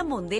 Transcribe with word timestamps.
Ramón 0.00 0.30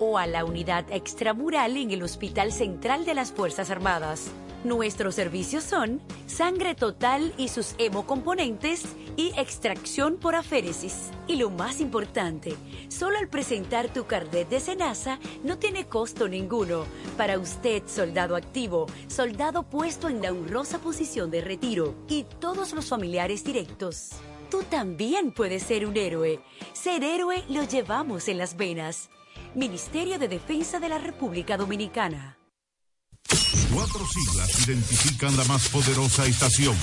o 0.00 0.18
a 0.18 0.26
la 0.26 0.44
unidad 0.44 0.84
extramural 0.90 1.76
en 1.76 1.92
el 1.92 2.02
Hospital 2.02 2.50
Central 2.50 3.04
de 3.04 3.14
las 3.14 3.30
Fuerzas 3.30 3.70
Armadas. 3.70 4.32
Nuestros 4.64 5.14
servicios 5.14 5.62
son 5.62 6.00
sangre 6.26 6.74
total 6.74 7.32
y 7.38 7.46
sus 7.46 7.76
hemocomponentes 7.78 8.96
y 9.16 9.28
extracción 9.38 10.16
por 10.16 10.34
aféresis. 10.34 11.12
Y 11.28 11.36
lo 11.36 11.50
más 11.50 11.80
importante, 11.80 12.56
solo 12.88 13.18
al 13.18 13.28
presentar 13.28 13.92
tu 13.92 14.06
carnet 14.06 14.48
de 14.48 14.58
cenaza 14.58 15.20
no 15.44 15.56
tiene 15.56 15.86
costo 15.86 16.26
ninguno. 16.26 16.84
Para 17.16 17.38
usted, 17.38 17.84
soldado 17.86 18.34
activo, 18.34 18.86
soldado 19.06 19.62
puesto 19.62 20.08
en 20.08 20.20
la 20.20 20.32
honrosa 20.32 20.80
posición 20.80 21.30
de 21.30 21.42
retiro 21.42 21.94
y 22.08 22.24
todos 22.40 22.72
los 22.72 22.86
familiares 22.86 23.44
directos. 23.44 24.10
Tú 24.50 24.62
también 24.70 25.32
puedes 25.32 25.62
ser 25.62 25.86
un 25.86 25.96
héroe. 25.96 26.40
Ser 26.72 27.02
héroe 27.02 27.44
lo 27.48 27.64
llevamos 27.64 28.28
en 28.28 28.38
las 28.38 28.56
venas. 28.56 29.10
Ministerio 29.54 30.18
de 30.18 30.28
Defensa 30.28 30.78
de 30.78 30.88
la 30.88 30.98
República 30.98 31.56
Dominicana. 31.56 32.38
Cuatro 33.72 34.06
siglas 34.06 34.68
identifican 34.68 35.36
la 35.36 35.44
más 35.44 35.68
poderosa 35.68 36.26
estación, 36.26 36.76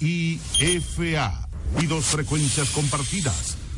HIFA, 0.00 1.48
y 1.80 1.86
dos 1.86 2.04
frecuencias 2.06 2.70
compartidas, 2.70 3.56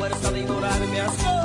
fuerza 0.00 0.32
de 0.32 0.40
ignorar 0.40 0.80
me. 0.80 1.39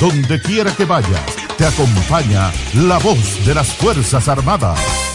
Donde 0.00 0.40
quiera 0.40 0.70
que 0.70 0.84
vayas, 0.84 1.20
te 1.56 1.66
acompaña 1.66 2.52
la 2.74 2.98
voz 2.98 3.44
de 3.44 3.52
las 3.52 3.74
Fuerzas 3.74 4.28
Armadas. 4.28 5.07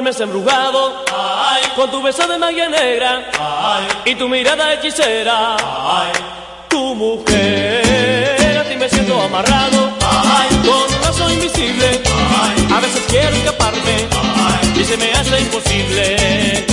Tu 0.00 0.04
mujer 0.04 0.14
me 0.14 0.16
has 0.16 0.20
embrujado 0.20 1.04
con 1.76 1.90
tu 1.90 2.02
beso 2.02 2.26
de 2.26 2.38
magia 2.38 2.70
negra. 2.70 3.30
Y 4.06 4.14
tu 4.14 4.28
mirada 4.28 4.72
hechicera. 4.72 5.58
Tu 6.68 6.94
mujer, 6.94 8.58
a 8.58 8.64
ti 8.64 8.76
me 8.76 8.88
siento 8.88 9.20
amarrado. 9.20 9.90
Con 10.64 10.94
un 10.94 11.02
lazo 11.02 11.30
invisible. 11.30 12.00
A 12.74 12.80
veces 12.80 13.02
quiero 13.10 13.36
escaparme. 13.36 14.08
Y 14.74 14.84
se 14.84 14.96
me 14.96 15.12
hace 15.12 15.38
imposible. 15.38 16.66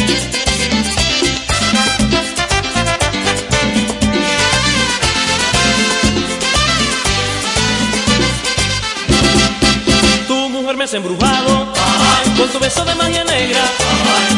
Tu 12.57 12.63
beso 12.63 12.83
de 12.85 12.95
magia 12.95 13.23
negra 13.23 13.63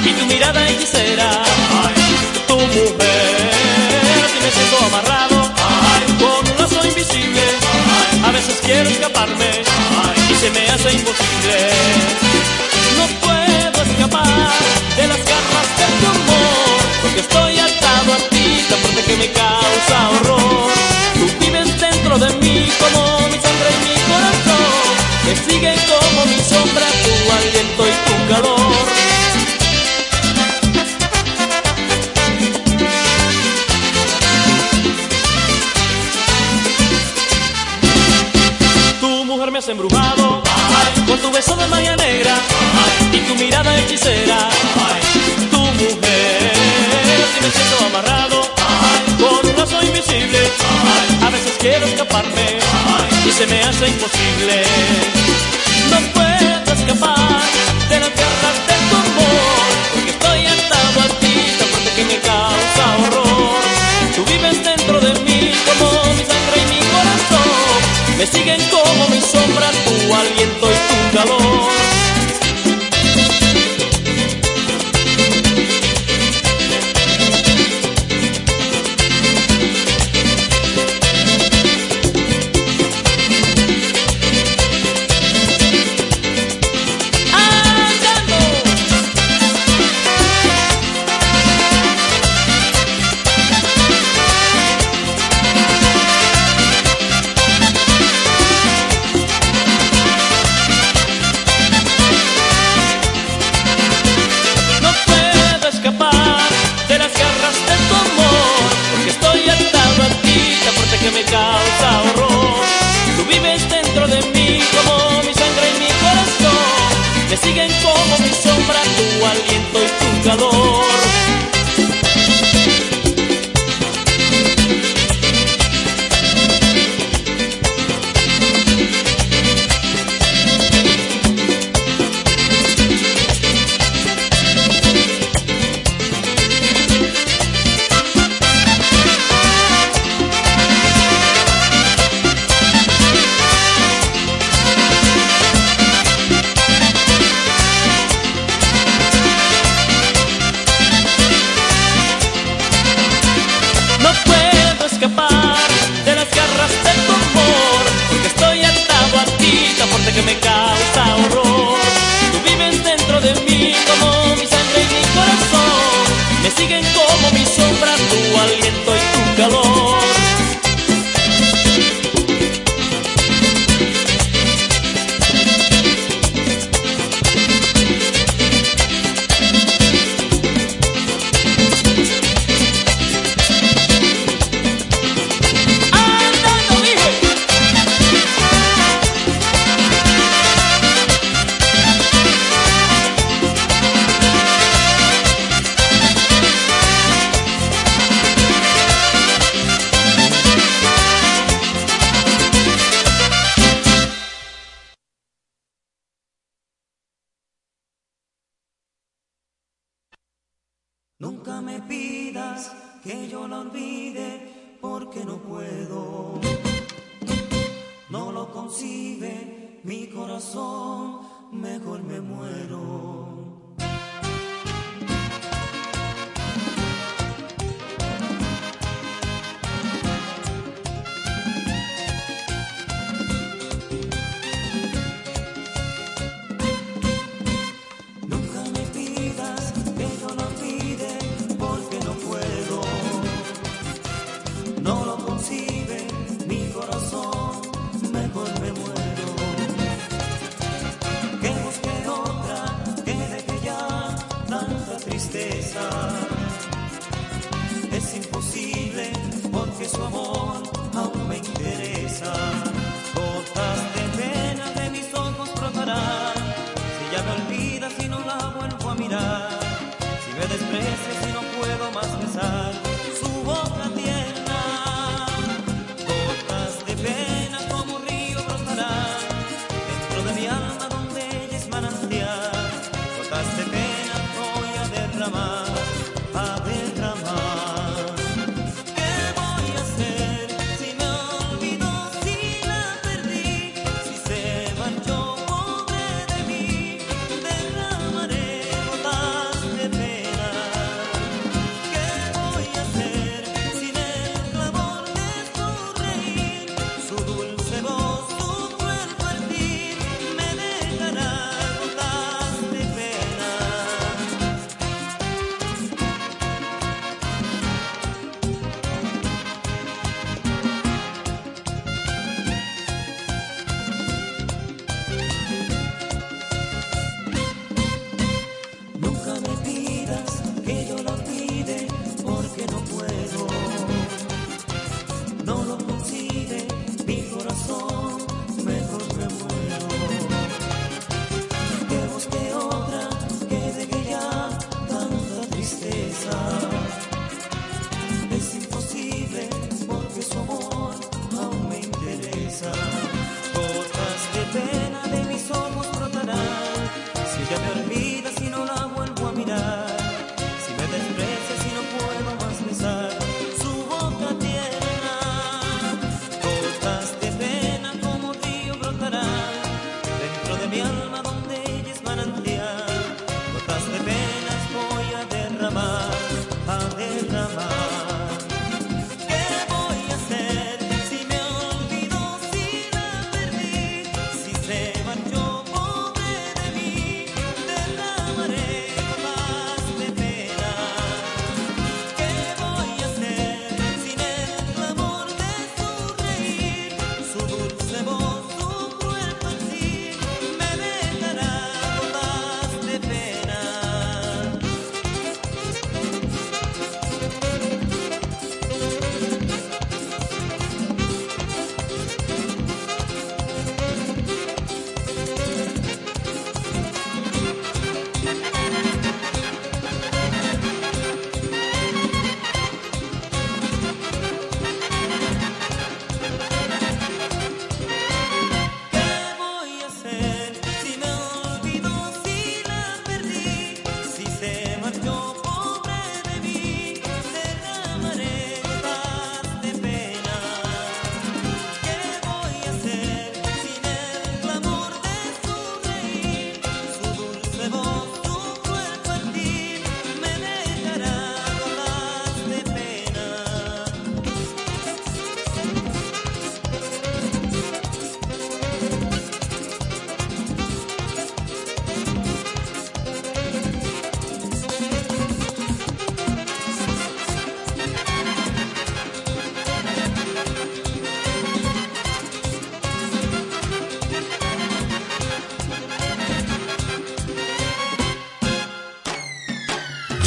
y 0.03 0.11
tu 0.13 0.25
mirada 0.25 0.67
hechicera. 0.69 1.29
Tu 2.47 2.55
mujer, 2.55 3.51
si 4.33 4.39
me 4.43 4.51
siento 4.51 4.77
amarrado 4.87 5.37
con 6.19 6.51
un 6.51 6.57
lazo 6.59 6.85
invisible. 6.85 7.43
A 8.25 8.31
veces 8.31 8.59
quiero 8.65 8.89
escaparme 8.89 9.51
y 10.31 10.35
se 10.35 10.49
me 10.51 10.69
hace 10.69 10.93
imposible. 10.93 11.57
No 12.97 13.05
puedo 13.23 13.83
escapar 13.83 14.51
de 14.97 15.07
las 15.07 15.21
garras 15.31 15.69
de 15.79 15.87
tu 15.99 16.05
amor 16.17 16.79
porque 17.01 17.19
estoy 17.21 17.59
atado 17.59 18.13
a 18.13 18.19
ti 18.31 18.65
tan 18.69 18.79
fuerte 18.79 19.01
que 19.07 19.17
me 19.17 19.31
causa 19.31 20.09
horror. 20.09 20.71
Tú 21.19 21.25
vives 21.39 21.79
dentro 21.79 22.17
de 22.19 22.29
mí 22.43 22.69
como 22.81 23.01
mi 23.31 23.37
sangre 23.45 23.69
y 23.75 23.81
mi 23.87 23.95
corazón. 24.11 24.89
Me 25.25 25.35
siguen 25.35 25.79
como 25.87 26.25
mi 26.25 26.39
sombra, 26.41 26.87
se 53.39 53.47
me 53.47 53.61
hace 53.61 53.87
imposible. 53.87 54.63
No 55.89 55.97
puedo 56.13 56.73
escapar 56.75 57.41
de 57.89 57.99
las 58.01 58.09
garras 58.09 58.57
de 58.67 58.75
tu 58.89 58.95
amor 59.07 59.69
porque 59.93 60.09
estoy 60.11 60.45
atado 60.45 60.99
a 61.05 61.19
ti 61.21 61.35
tan 61.57 61.95
que 61.95 62.03
me 62.03 62.19
causa 62.19 62.83
horror. 62.99 63.61
Tú 64.13 64.25
vives 64.25 64.61
dentro 64.61 64.99
de 64.99 65.13
mí 65.23 65.53
como 65.79 66.03
mi 66.15 66.23
sangre 66.31 66.57
y 66.63 66.67
mi 66.73 66.79
corazón. 66.93 68.17
Me 68.17 68.27
siguen 68.27 68.61
como 68.69 69.07
mi 69.07 69.21
sombra, 69.21 69.71
tu 69.85 70.13
aliento 70.13 70.67
y 70.75 70.79
tu 70.89 70.98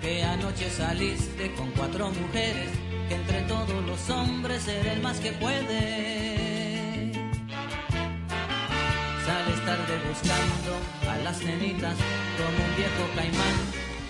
que 0.00 0.22
anoche 0.24 0.70
saliste 0.70 1.52
con 1.54 1.70
cuatro 1.72 2.10
mujeres, 2.10 2.70
que 3.08 3.14
entre 3.14 3.42
todos 3.42 3.84
los 3.86 4.10
hombres 4.10 4.66
eres 4.66 4.94
el 4.94 5.02
más 5.02 5.18
que 5.20 5.32
puede. 5.32 7.12
Sales 9.26 9.64
tarde 9.64 10.00
buscando 10.08 10.72
a 11.10 11.16
las 11.18 11.42
nenitas 11.42 11.96
como 12.36 12.64
un 12.66 12.76
viejo 12.76 13.04
caimán, 13.14 13.56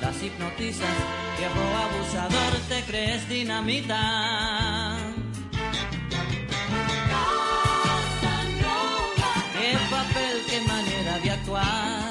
las 0.01 0.23
hipnotizas, 0.23 0.97
viejo 1.39 1.63
abusador, 1.85 2.53
te 2.69 2.83
crees 2.85 3.29
dinamita. 3.29 4.99
Qué 9.59 9.79
papel, 9.91 10.43
qué 10.49 10.61
manera 10.61 11.19
de 11.19 11.31
actuar. 11.31 12.02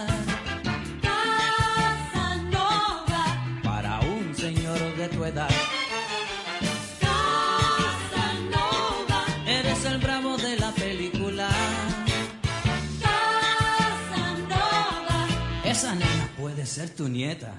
tu 16.89 17.07
nieta. 17.07 17.53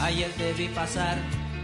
Ayer 0.00 0.30
te 0.32 0.52
vi 0.54 0.68
pasar 0.68 1.16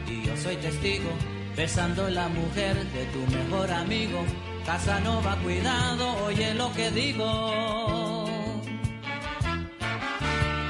y 0.07 0.27
yo 0.27 0.37
soy 0.37 0.57
testigo, 0.57 1.11
besando 1.57 2.09
la 2.09 2.29
mujer 2.29 2.77
de 2.93 3.05
tu 3.07 3.21
mejor 3.37 3.71
amigo. 3.71 4.25
Casanova, 4.65 5.37
cuidado, 5.43 6.25
oye 6.25 6.55
lo 6.55 6.73
que 6.73 6.91
digo. 6.91 8.27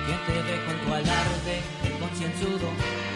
Quien 0.06 0.20
te 0.26 0.42
ve 0.46 0.64
con 0.66 0.76
tu 0.86 0.94
alarde, 0.94 1.60
el 1.84 1.98
concienzudo, 1.98 2.68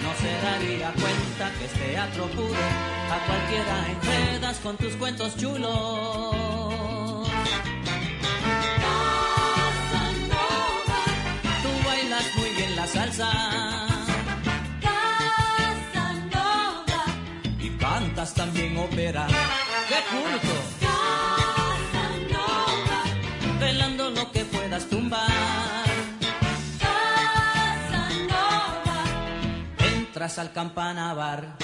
no 0.03 0.11
se 0.21 0.33
daría 0.47 0.93
cuenta 0.93 1.53
que 1.59 1.65
es 1.65 1.73
teatro. 1.73 2.25
A 2.25 3.19
cualquiera 3.27 3.75
enredas 3.91 4.59
con 4.59 4.77
tus 4.77 4.95
cuentos 4.97 5.37
chulos. 5.37 6.44
Salsa 13.15 13.87
Casanova, 15.95 17.03
y 17.61 17.69
cantas 17.79 18.35
también 18.35 18.77
ópera. 18.77 19.27
¡Qué 19.89 20.03
culto! 20.11 20.55
Casanova, 22.01 23.01
Velando 23.61 24.11
lo 24.11 24.33
que 24.33 24.45
puedas 24.45 24.87
tumbar. 24.89 25.31
Casanova, 26.81 28.25
Entras 29.79 30.39
al 30.39 30.53
campana 30.53 31.15
bar. 31.15 31.57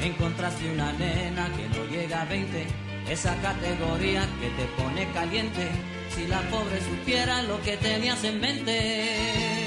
Encontraste 0.00 0.70
una 0.70 0.92
nena 0.92 1.48
que 1.56 1.68
no 1.68 1.84
llega 1.86 2.22
a 2.22 2.24
20. 2.24 2.66
Esa 3.08 3.34
categoría 3.40 4.28
que 4.40 4.50
te 4.50 4.64
pone 4.80 5.10
caliente. 5.12 5.70
Si 6.14 6.26
la 6.26 6.40
pobre 6.50 6.80
supiera 6.80 7.42
lo 7.42 7.60
que 7.62 7.76
tenías 7.76 8.22
en 8.24 8.40
mente. 8.40 9.61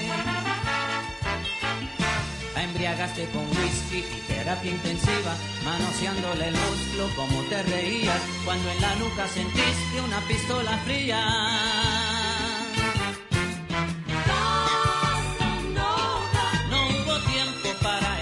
La 2.55 2.63
embriagaste 2.63 3.25
con 3.33 3.45
whisky 3.49 3.97
y 3.97 4.21
terapia 4.27 4.71
intensiva, 4.71 5.35
manoseándole 5.65 6.47
el 6.47 6.53
muslo 6.53 7.09
como 7.17 7.41
te 7.49 7.61
reías 7.63 8.21
cuando 8.45 8.71
en 8.71 8.81
la 8.81 8.95
nuca 8.95 9.27
sentiste 9.27 10.01
una 10.01 10.21
pistola 10.21 10.77
fría. 10.85 11.21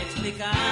Explicar 0.01 0.62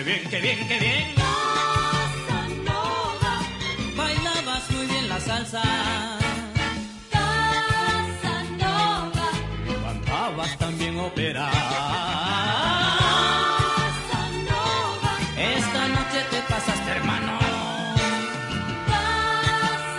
¡Qué 0.00 0.06
bien, 0.06 0.24
qué 0.30 0.40
bien, 0.40 0.66
qué 0.66 0.78
bien! 0.78 1.14
Casanova, 2.26 3.34
Bailabas 3.94 4.70
muy 4.70 4.86
bien 4.86 5.08
la 5.10 5.20
salsa, 5.20 5.60
Casanova, 7.10 8.30
cantabas 9.84 10.56
también 10.56 10.98
ópera. 10.98 11.50
Casanova, 13.76 15.12
Esta 15.36 15.88
noche 15.88 16.24
te 16.30 16.40
pasaste, 16.48 16.90
hermano, 16.92 17.38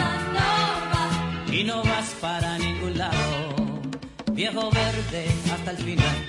Casanova, 0.08 1.04
y 1.54 1.64
no 1.64 1.84
vas 1.84 2.10
para 2.20 2.58
ningún 2.58 2.98
lado. 2.98 3.62
Viejo 4.32 4.72
verde 4.72 5.28
hasta 5.54 5.70
el 5.70 5.78
final. 5.78 6.26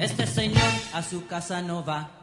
Este 0.00 0.26
señor 0.26 0.72
a 0.92 1.00
su 1.00 1.28
casa 1.28 1.62
no 1.62 1.84
va. 1.84 2.18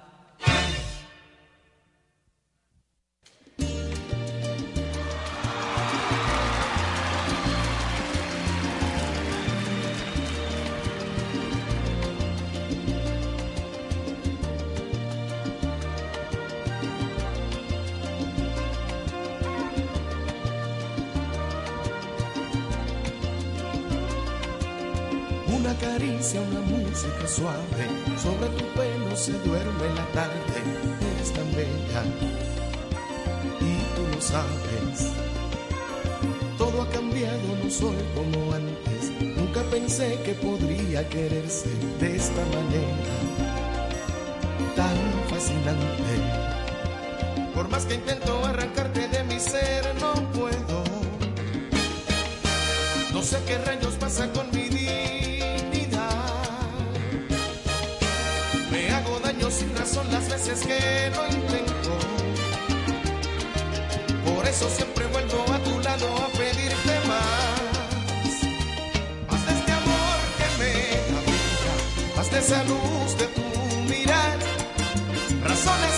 Una 25.95 26.07
caricia, 26.07 26.41
una 26.41 26.59
música 26.59 27.25
suave, 27.25 27.87
sobre 28.21 28.49
tu 28.57 28.65
pelo 28.73 29.15
se 29.15 29.31
duerme 29.31 29.87
la 29.95 30.05
tarde, 30.07 30.61
eres 31.15 31.31
tan 31.31 31.49
bella 31.55 32.03
y 33.61 33.95
tú 33.95 34.01
lo 34.13 34.21
sabes. 34.21 35.13
Todo 36.57 36.81
ha 36.81 36.89
cambiado, 36.89 37.39
no 37.63 37.69
soy 37.69 37.95
como 38.13 38.51
antes, 38.51 39.11
nunca 39.37 39.63
pensé 39.71 40.19
que 40.25 40.33
podría 40.33 41.07
quererse 41.07 41.69
de 42.01 42.17
esta 42.17 42.43
manera, 42.47 43.15
tan 44.75 44.97
fascinante. 45.29 46.13
Por 47.53 47.69
más 47.69 47.85
que 47.85 47.95
intento 47.95 48.43
arrancarte 48.43 49.07
de 49.07 49.23
mi 49.23 49.39
ser, 49.39 49.95
no 50.01 50.13
puedo. 50.33 50.83
No 53.13 53.21
sé 53.21 53.37
qué 53.47 53.57
rayos 53.59 53.93
pasa 53.93 54.29
con 54.33 54.51
mi 54.51 54.63
dignidad. 54.63 55.04
Razón 59.95 60.11
las 60.11 60.29
veces 60.29 60.59
que 60.65 61.11
lo 61.15 61.25
intento. 61.27 61.97
Por 64.25 64.45
eso 64.47 64.69
siempre 64.69 65.05
vuelvo 65.07 65.45
a 65.53 65.59
tu 65.59 65.79
lado 65.79 66.07
a 66.17 66.27
pedirte 66.29 66.99
más. 67.07 68.31
Más 69.29 69.45
de 69.45 69.53
este 69.53 69.71
amor 69.71 70.17
que 70.37 70.47
me 70.59 70.71
habita, 71.17 71.73
más 72.17 72.31
de 72.31 72.39
esa 72.39 72.63
luz 72.63 73.17
de 73.17 73.27
tu 73.27 73.41
mirar. 73.89 74.37
Razones 75.43 75.94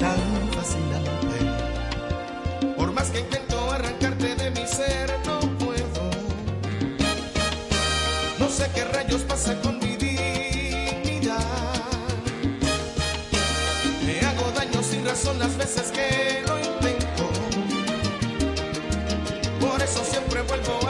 tan 0.00 0.50
fascinante. 0.52 1.38
Por 2.76 2.92
más 2.92 3.10
que 3.10 3.20
intento 3.20 3.70
arrancarte 3.70 4.34
de 4.34 4.50
mi 4.50 4.66
ser, 4.66 5.14
no 5.26 5.40
puedo. 5.58 6.10
No 8.38 8.48
sé 8.48 8.70
qué 8.74 8.84
rayos 8.84 9.22
pasa 9.22 9.60
con 9.60 9.78
mi 9.78 9.96
dignidad. 9.96 11.38
Me 14.06 14.20
hago 14.20 14.50
daño 14.52 14.82
sin 14.82 15.04
razón 15.04 15.38
las 15.38 15.54
veces 15.58 15.90
que 15.92 16.42
lo 16.46 16.58
intento. 16.58 17.28
Por 19.60 19.82
eso 19.82 20.02
siempre 20.04 20.40
vuelvo 20.42 20.81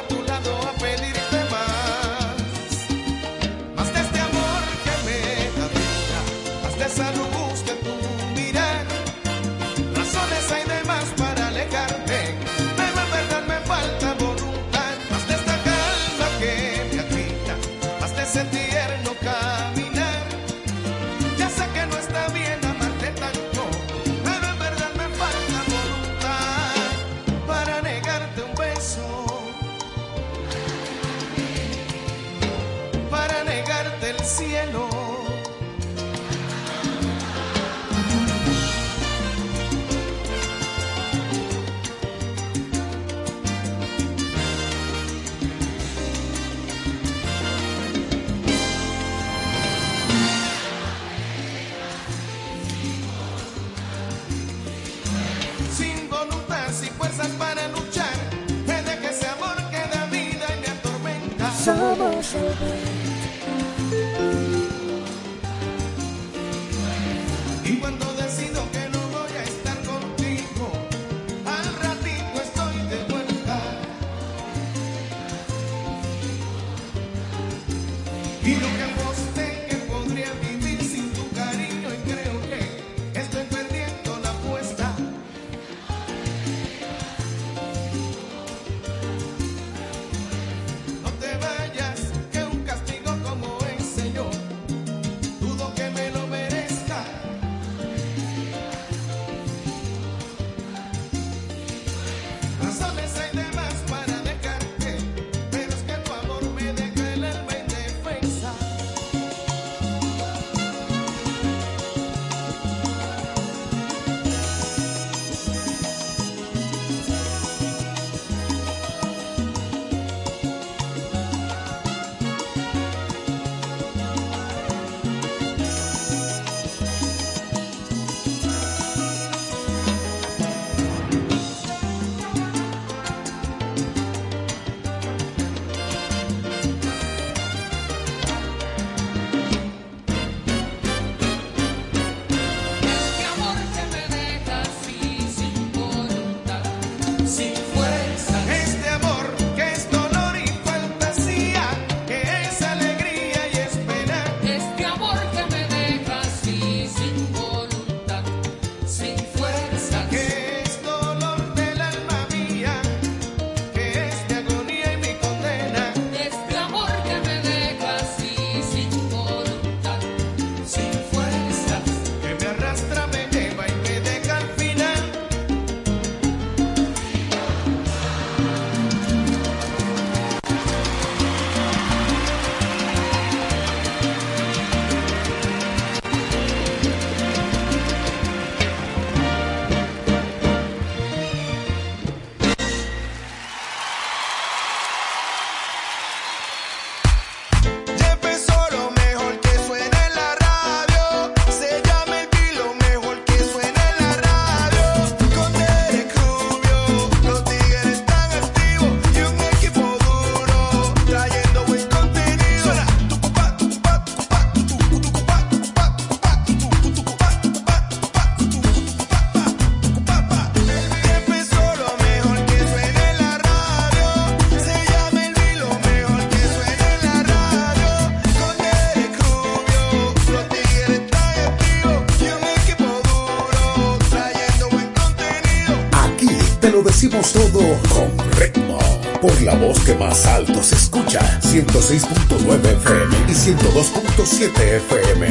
106.9 241.83 242.64
FM 242.64 243.16
y 243.29 243.33
102.7 243.33 244.77
FM. 244.77 245.27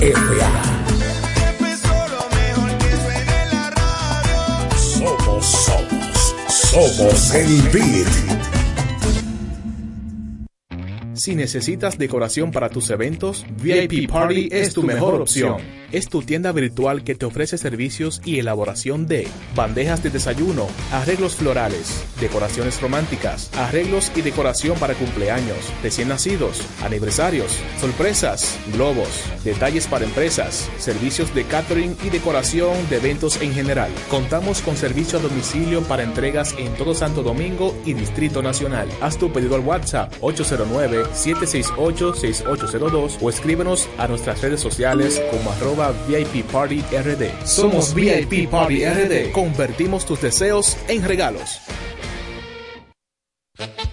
HIFA. 0.00 0.50
Somos, 4.78 5.46
somos, 5.46 6.34
somos 6.48 7.34
el 7.34 7.62
beat. 7.68 8.08
Si 11.12 11.34
necesitas 11.34 11.98
decoración 11.98 12.50
para 12.50 12.70
tus 12.70 12.88
eventos, 12.88 13.44
VIP 13.62 14.10
Party 14.10 14.48
es 14.50 14.72
tu 14.72 14.82
mejor 14.82 15.20
opción. 15.20 15.58
Es 15.92 16.08
tu 16.08 16.22
tienda 16.22 16.52
virtual 16.52 17.04
que 17.04 17.14
te 17.14 17.26
ofrece 17.26 17.58
servicios 17.58 18.22
y 18.24 18.38
elaboración 18.38 19.06
de 19.06 19.28
bandejas 19.54 20.02
de 20.02 20.08
desayuno, 20.08 20.66
arreglos 20.90 21.36
florales 21.36 22.07
decoraciones 22.20 22.80
románticas, 22.80 23.50
arreglos 23.56 24.12
y 24.14 24.22
decoración 24.22 24.78
para 24.78 24.94
cumpleaños, 24.94 25.56
recién 25.82 26.08
nacidos, 26.08 26.62
aniversarios, 26.82 27.58
sorpresas, 27.80 28.58
globos, 28.72 29.08
detalles 29.44 29.86
para 29.86 30.04
empresas, 30.04 30.68
servicios 30.78 31.34
de 31.34 31.44
catering 31.44 31.96
y 32.02 32.10
decoración 32.10 32.74
de 32.88 32.96
eventos 32.96 33.40
en 33.40 33.52
general. 33.52 33.90
Contamos 34.10 34.60
con 34.62 34.76
servicio 34.76 35.18
a 35.18 35.22
domicilio 35.22 35.82
para 35.82 36.02
entregas 36.02 36.54
en 36.58 36.74
todo 36.74 36.94
Santo 36.94 37.22
Domingo 37.22 37.76
y 37.84 37.94
Distrito 37.94 38.42
Nacional. 38.42 38.88
Haz 39.00 39.16
tu 39.18 39.32
pedido 39.32 39.54
al 39.54 39.60
WhatsApp 39.62 40.12
809-768-6802 40.20 43.18
o 43.20 43.30
escríbenos 43.30 43.88
a 43.98 44.08
nuestras 44.08 44.42
redes 44.42 44.60
sociales 44.60 45.22
como 45.30 45.52
arroba 45.52 45.92
VIP 46.06 46.44
Party 46.46 46.80
RD. 46.80 47.30
Somos 47.44 47.94
VIP 47.94 48.50
Party 48.50 48.84
RD. 48.84 49.30
Convertimos 49.32 50.04
tus 50.04 50.20
deseos 50.20 50.76
en 50.88 51.04
regalos. 51.04 51.60
Thank 53.58 53.78
you. 53.80 53.87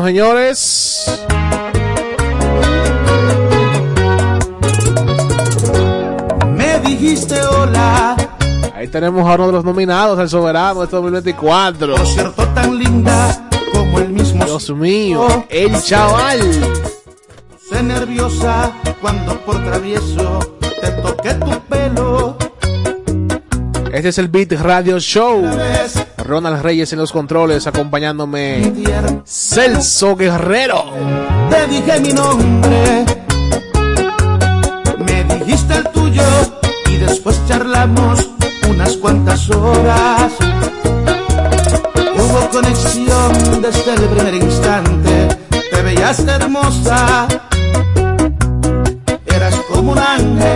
Bueno, 0.00 0.06
señores. 0.06 1.20
Me 6.56 6.78
dijiste 6.80 7.42
hola, 7.42 8.16
Ahí 8.74 8.88
tenemos 8.88 9.28
a 9.28 9.34
uno 9.34 9.46
de 9.48 9.52
los 9.52 9.64
nominados 9.64 10.18
al 10.18 10.28
soberano 10.30 10.80
de 10.80 10.84
este 10.84 10.96
2024. 10.96 11.96
por 11.96 12.06
cierto 12.06 12.48
tan 12.48 12.78
linda 12.78 13.48
como 13.72 13.98
el 13.98 14.08
mismo. 14.08 14.42
Dios 14.44 14.70
mío, 14.70 15.44
el 15.50 15.82
chaval. 15.82 16.40
Sé 17.68 17.82
nerviosa 17.82 18.72
cuando 19.02 19.38
por 19.40 19.62
travieso 19.62 20.56
te 20.80 20.90
toqué 20.92 21.34
tu 21.34 21.60
pelo. 21.68 22.09
Este 23.92 24.10
es 24.10 24.18
el 24.18 24.28
Beat 24.28 24.52
Radio 24.52 25.00
Show. 25.00 25.42
Ronald 26.18 26.62
Reyes 26.62 26.92
en 26.92 27.00
los 27.00 27.10
controles, 27.10 27.66
acompañándome 27.66 28.72
Celso 29.24 30.14
Guerrero. 30.14 30.92
te 31.50 31.66
dije 31.66 31.98
mi 32.00 32.12
nombre. 32.12 33.04
Me 34.98 35.24
dijiste 35.34 35.74
el 35.74 35.88
tuyo 35.88 36.22
y 36.88 36.98
después 36.98 37.40
charlamos 37.48 38.30
unas 38.68 38.96
cuantas 38.96 39.50
horas. 39.50 40.32
Hubo 42.14 42.50
conexión 42.50 43.60
desde 43.60 43.94
el 43.94 44.02
primer 44.08 44.34
instante. 44.34 45.28
Te 45.50 45.82
veías 45.82 46.20
hermosa. 46.20 47.26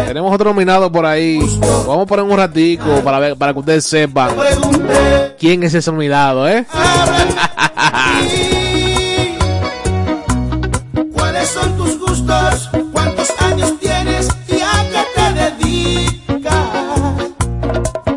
Tenemos 0.06 0.34
otro 0.34 0.50
nominado 0.50 0.90
por 0.90 1.06
ahí. 1.06 1.38
Vamos 1.86 2.04
a 2.04 2.06
poner 2.06 2.24
un 2.24 2.36
ratico 2.36 3.00
para, 3.02 3.18
ver, 3.18 3.36
para 3.36 3.52
que 3.52 3.58
ustedes 3.58 3.84
sepan 3.84 4.30
quién 5.38 5.62
es 5.62 5.74
ese 5.74 5.90
nominado, 5.90 6.48
¿eh? 6.48 6.64
¿Cuáles 11.12 11.48
son 11.48 11.76
tus 11.76 11.98
gustos? 11.98 12.70
¿Cuántos 12.92 13.28
años 13.40 13.78
tienes? 13.80 14.28
¿Y 14.48 14.60
a 14.62 14.86
qué 14.90 15.04
te 15.14 15.32
dedicas? 15.66 16.54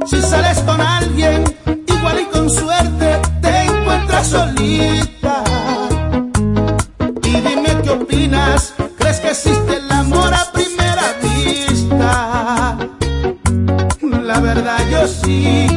Si 0.05 0.21
sales 0.21 0.59
con 0.59 0.79
alguien, 0.79 1.43
igual 1.87 2.19
y 2.21 2.25
con 2.25 2.49
suerte, 2.49 3.19
te 3.41 3.63
encuentras 3.63 4.27
solita. 4.27 4.86
La 14.27 14.41
verdad 14.41 14.79
yo 14.91 15.07
sí. 15.07 15.67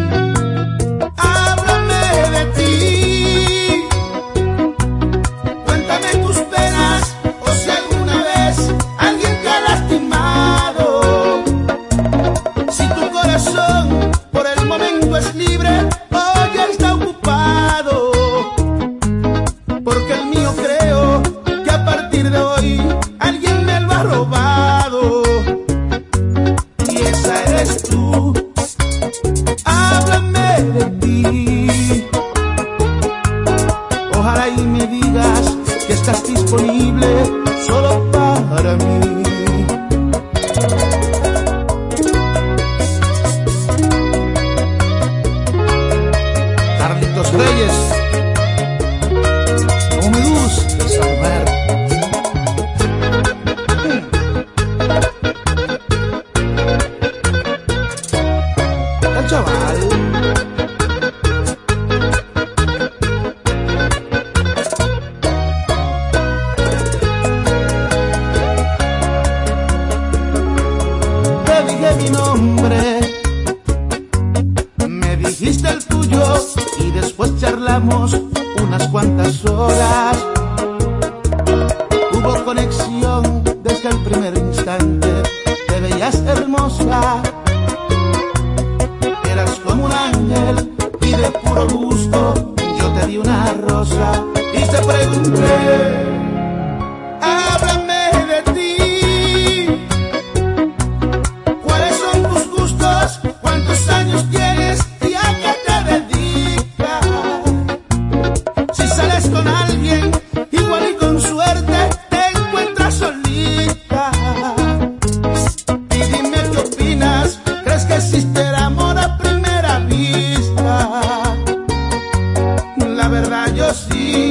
Verdad 123.72 124.29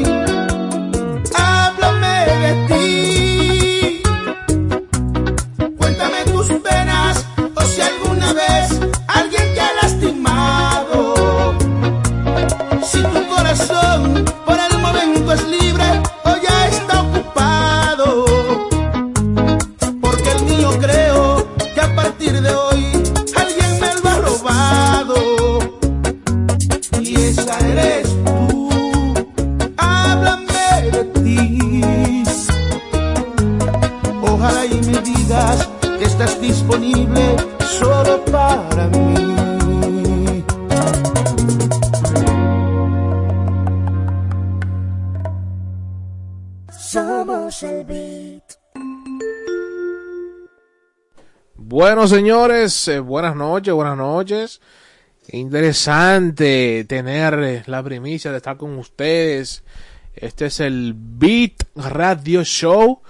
Bueno, 51.99 52.15
señores, 52.15 52.87
eh, 52.87 52.99
buenas 53.01 53.35
noches, 53.35 53.73
buenas 53.73 53.97
noches. 53.97 54.61
Interesante 55.33 56.85
tener 56.87 57.33
eh, 57.43 57.63
la 57.65 57.83
primicia 57.83 58.31
de 58.31 58.37
estar 58.37 58.55
con 58.55 58.77
ustedes. 58.77 59.65
Este 60.15 60.45
es 60.45 60.61
el 60.61 60.93
Beat 60.95 61.55
Radio 61.75 62.45
Show. 62.45 63.01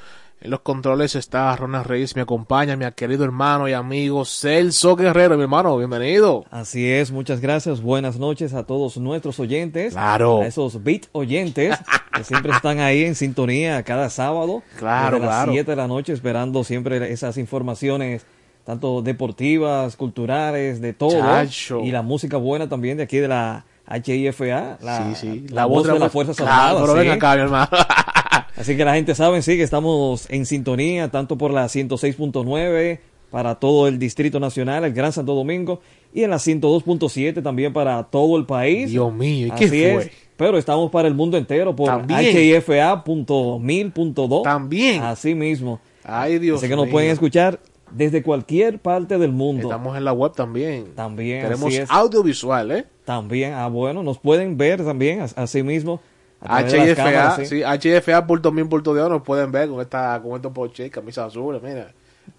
En 0.41 0.49
los 0.49 0.61
controles 0.61 1.13
está 1.13 1.55
Ronald 1.55 1.85
Reyes, 1.85 2.15
me 2.15 2.23
acompaña 2.23 2.75
mi 2.75 2.91
querido 2.93 3.23
hermano 3.23 3.69
y 3.69 3.73
amigo 3.73 4.25
Celso 4.25 4.95
Guerrero. 4.95 5.37
Mi 5.37 5.43
hermano, 5.43 5.77
bienvenido. 5.77 6.45
Así 6.49 6.89
es, 6.89 7.11
muchas 7.11 7.41
gracias. 7.41 7.81
Buenas 7.81 8.17
noches 8.17 8.55
a 8.55 8.63
todos 8.63 8.97
nuestros 8.97 9.39
oyentes. 9.39 9.93
Claro. 9.93 10.41
A 10.41 10.47
esos 10.47 10.83
beat 10.83 11.03
oyentes 11.11 11.77
que 12.11 12.23
siempre 12.23 12.53
están 12.53 12.79
ahí 12.79 13.03
en 13.03 13.13
sintonía 13.13 13.83
cada 13.83 14.09
sábado. 14.09 14.63
Claro, 14.79 15.17
desde 15.17 15.27
las 15.27 15.35
claro. 15.35 15.51
7 15.51 15.69
de 15.69 15.77
la 15.77 15.87
noche 15.87 16.11
esperando 16.11 16.63
siempre 16.63 17.13
esas 17.13 17.37
informaciones 17.37 18.25
tanto 18.65 19.01
deportivas, 19.01 19.95
culturales, 19.95 20.81
de 20.81 20.93
todo. 20.93 21.19
Chacho. 21.19 21.79
Y 21.81 21.91
la 21.91 22.01
música 22.01 22.37
buena 22.37 22.67
también 22.69 22.97
de 22.97 23.03
aquí 23.03 23.17
de 23.17 23.27
la 23.27 23.65
HIFA, 23.91 24.77
la, 24.81 25.15
Sí, 25.15 25.15
sí, 25.15 25.45
la 25.49 25.65
voz 25.65 25.87
de, 25.87 25.97
las 25.97 26.11
Fuerzas 26.11 26.35
Claro, 26.37 26.51
Armadas. 26.53 26.81
pero 26.81 26.93
sí. 26.93 26.99
ven 26.99 27.09
acá, 27.11 27.35
mi 27.35 27.41
hermano. 27.41 27.69
Así 28.55 28.77
que 28.77 28.85
la 28.85 28.93
gente 28.95 29.15
sabe, 29.15 29.41
sí, 29.41 29.57
que 29.57 29.63
estamos 29.63 30.29
en 30.29 30.45
sintonía, 30.45 31.09
tanto 31.09 31.37
por 31.37 31.51
la 31.51 31.65
106.9 31.65 32.99
para 33.31 33.55
todo 33.55 33.87
el 33.87 33.97
Distrito 33.99 34.39
Nacional, 34.39 34.83
el 34.83 34.93
Gran 34.93 35.11
Santo 35.13 35.33
Domingo, 35.33 35.81
y 36.13 36.21
en 36.23 36.29
la 36.31 36.37
102.7 36.37 37.41
también 37.41 37.71
para 37.73 38.03
todo 38.03 38.37
el 38.37 38.45
país. 38.45 38.91
Dios 38.91 39.11
mío, 39.13 39.47
¿y 39.47 39.51
qué 39.51 39.65
Así 39.65 39.69
fue? 39.69 39.95
es. 39.95 40.11
Pero 40.35 40.57
estamos 40.57 40.89
para 40.91 41.07
el 41.07 41.13
mundo 41.15 41.37
entero 41.37 41.75
por. 41.75 41.89
HIFA.1000.2. 42.07 44.43
También. 44.43 45.01
Así 45.03 45.35
mismo. 45.35 45.79
Ay, 46.03 46.39
Dios 46.39 46.59
Así 46.59 46.67
que 46.69 46.75
nos 46.75 46.85
mío. 46.85 46.91
pueden 46.93 47.11
escuchar 47.11 47.59
desde 47.91 48.23
cualquier 48.23 48.79
parte 48.79 49.17
del 49.17 49.31
mundo. 49.31 49.63
Estamos 49.69 49.97
en 49.97 50.05
la 50.05 50.13
web 50.13 50.33
también. 50.33 50.93
También, 50.95 51.43
Tenemos 51.43 51.73
audiovisual, 51.89 52.71
¿eh? 52.71 52.85
También, 53.05 53.53
ah, 53.53 53.67
bueno, 53.67 54.03
nos 54.03 54.19
pueden 54.19 54.57
ver 54.57 54.83
también, 54.83 55.21
as- 55.21 55.37
así 55.37 55.63
mismo. 55.63 56.01
de 56.41 56.47
HFA, 56.93 56.95
cámaras, 56.95 57.49
sí, 57.49 57.61
HFA 57.63 58.25
por 58.25 58.41
2000 58.41 58.69
por 58.69 58.81
de 58.83 59.09
nos 59.09 59.23
pueden 59.23 59.51
ver 59.51 59.67
con 59.67 59.81
esta 59.81 60.19
con 60.23 60.35
estos 60.35 60.51
poches, 60.53 60.89
camisas 60.89 61.27
azules, 61.27 61.61
mira. 61.61 61.91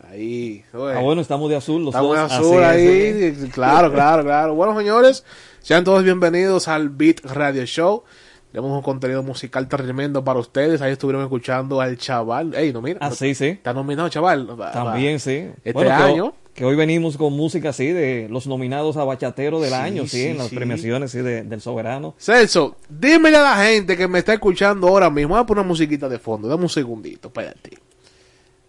Ahí, 0.09 0.65
oye. 0.73 0.95
Ah, 0.97 1.01
bueno, 1.01 1.21
estamos 1.21 1.51
de 1.51 1.57
azul 1.57 1.85
los 1.85 1.95
Estamos 1.95 2.17
en 2.17 2.25
azul 2.25 2.63
así 2.65 2.79
ahí, 2.81 3.49
claro, 3.53 3.93
claro, 3.93 4.23
claro. 4.23 4.55
Bueno, 4.55 4.77
señores, 4.79 5.25
sean 5.61 5.85
todos 5.85 6.03
bienvenidos 6.05 6.69
al 6.69 6.89
Beat 6.89 7.21
Radio 7.25 7.65
Show. 7.67 8.05
Tenemos 8.53 8.73
un 8.77 8.83
contenido 8.83 9.23
musical 9.23 9.69
tremendo 9.69 10.25
para 10.25 10.41
ustedes. 10.41 10.83
Ahí 10.83 10.93
estuvieron 10.93 11.23
escuchando 11.23 11.81
al 11.81 11.97
chaval. 11.99 12.55
Ey, 12.55 12.73
no 12.73 12.83
mira. 12.83 12.99
Ah, 13.01 13.13
sí, 13.13 13.35
sí. 13.35 13.47
Está 13.47 13.73
nominado, 13.73 14.09
chaval. 14.09 14.61
Va- 14.61 14.73
También, 14.73 15.21
sí. 15.21 15.47
Este 15.59 15.73
Bueno, 15.73 15.93
año. 15.95 16.35
Que, 16.53 16.65
hoy 16.65 16.75
venimos 16.75 17.17
con 17.17 17.33
música 17.33 17.69
así 17.69 17.87
de 17.93 18.27
los 18.29 18.49
nominados 18.49 18.97
a 18.97 19.05
Bachatero 19.05 19.61
del 19.61 19.71
Sí, 19.71 19.75
año, 19.77 20.03
sí, 20.03 20.09
sí, 20.09 20.27
en 20.27 20.39
las 20.39 20.49
sí. 20.49 20.57
premiaciones 20.57 21.13
sí, 21.13 21.19
de- 21.19 21.45
del 21.45 21.61
Soberano. 21.61 22.15
Celso, 22.19 22.77
dímele 22.89 23.37
a 23.37 23.43
la 23.43 23.57
gente 23.65 23.97
que 23.97 24.09
me 24.09 24.19
está 24.19 24.35
escuchando 24.35 24.89
ahora 24.89 25.09
mismo. 25.11 25.35
Vamos 25.35 25.45
a 25.45 25.47
poner 25.47 25.61
una 25.63 25.69
musiquita 25.69 26.09
de 26.09 26.19
fondo. 26.19 26.49
Dame 26.49 26.65
un 26.65 26.69
segundito, 26.69 27.29
espérate. 27.29 27.79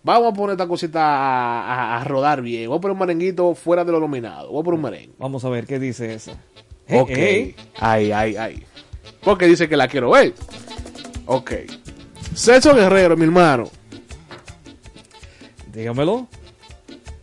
Vamos 0.04 0.32
a 0.32 0.36
poner 0.36 0.52
esta 0.54 0.68
cosita 0.68 1.02
a, 1.02 1.96
a- 1.96 2.02
a 2.02 2.04
rodar 2.04 2.42
bien. 2.44 2.70
Voy 2.70 2.78
a 2.78 2.82
poner 2.82 2.94
un 2.94 3.00
merenguito 3.00 3.56
fuera 3.56 3.84
de 3.84 3.92
lo 3.92 4.00
nominado. 4.00 4.52
Voy 4.52 4.62
a 4.62 4.64
poner 4.64 4.78
un 4.78 4.84
merengue. 4.84 5.16
Vamos 5.18 5.44
a 5.44 5.50
ver 5.50 5.66
qué 5.66 5.80
dice 5.80 6.14
eso. 6.14 6.32
Ok. 6.92 7.10
Hey, 7.10 7.56
hey. 7.56 7.56
Ay, 7.80 8.12
ay, 8.12 8.36
ay. 8.38 8.64
Porque 9.24 9.46
dice 9.48 9.70
que 9.70 9.78
la 9.78 9.88
quiero 9.88 10.12
ver. 10.12 10.34
Ok. 11.26 11.52
Celso 12.36 12.74
Guerrero, 12.74 13.16
mi 13.16 13.26
hermano. 13.26 13.70
Dígamelo. 15.72 16.28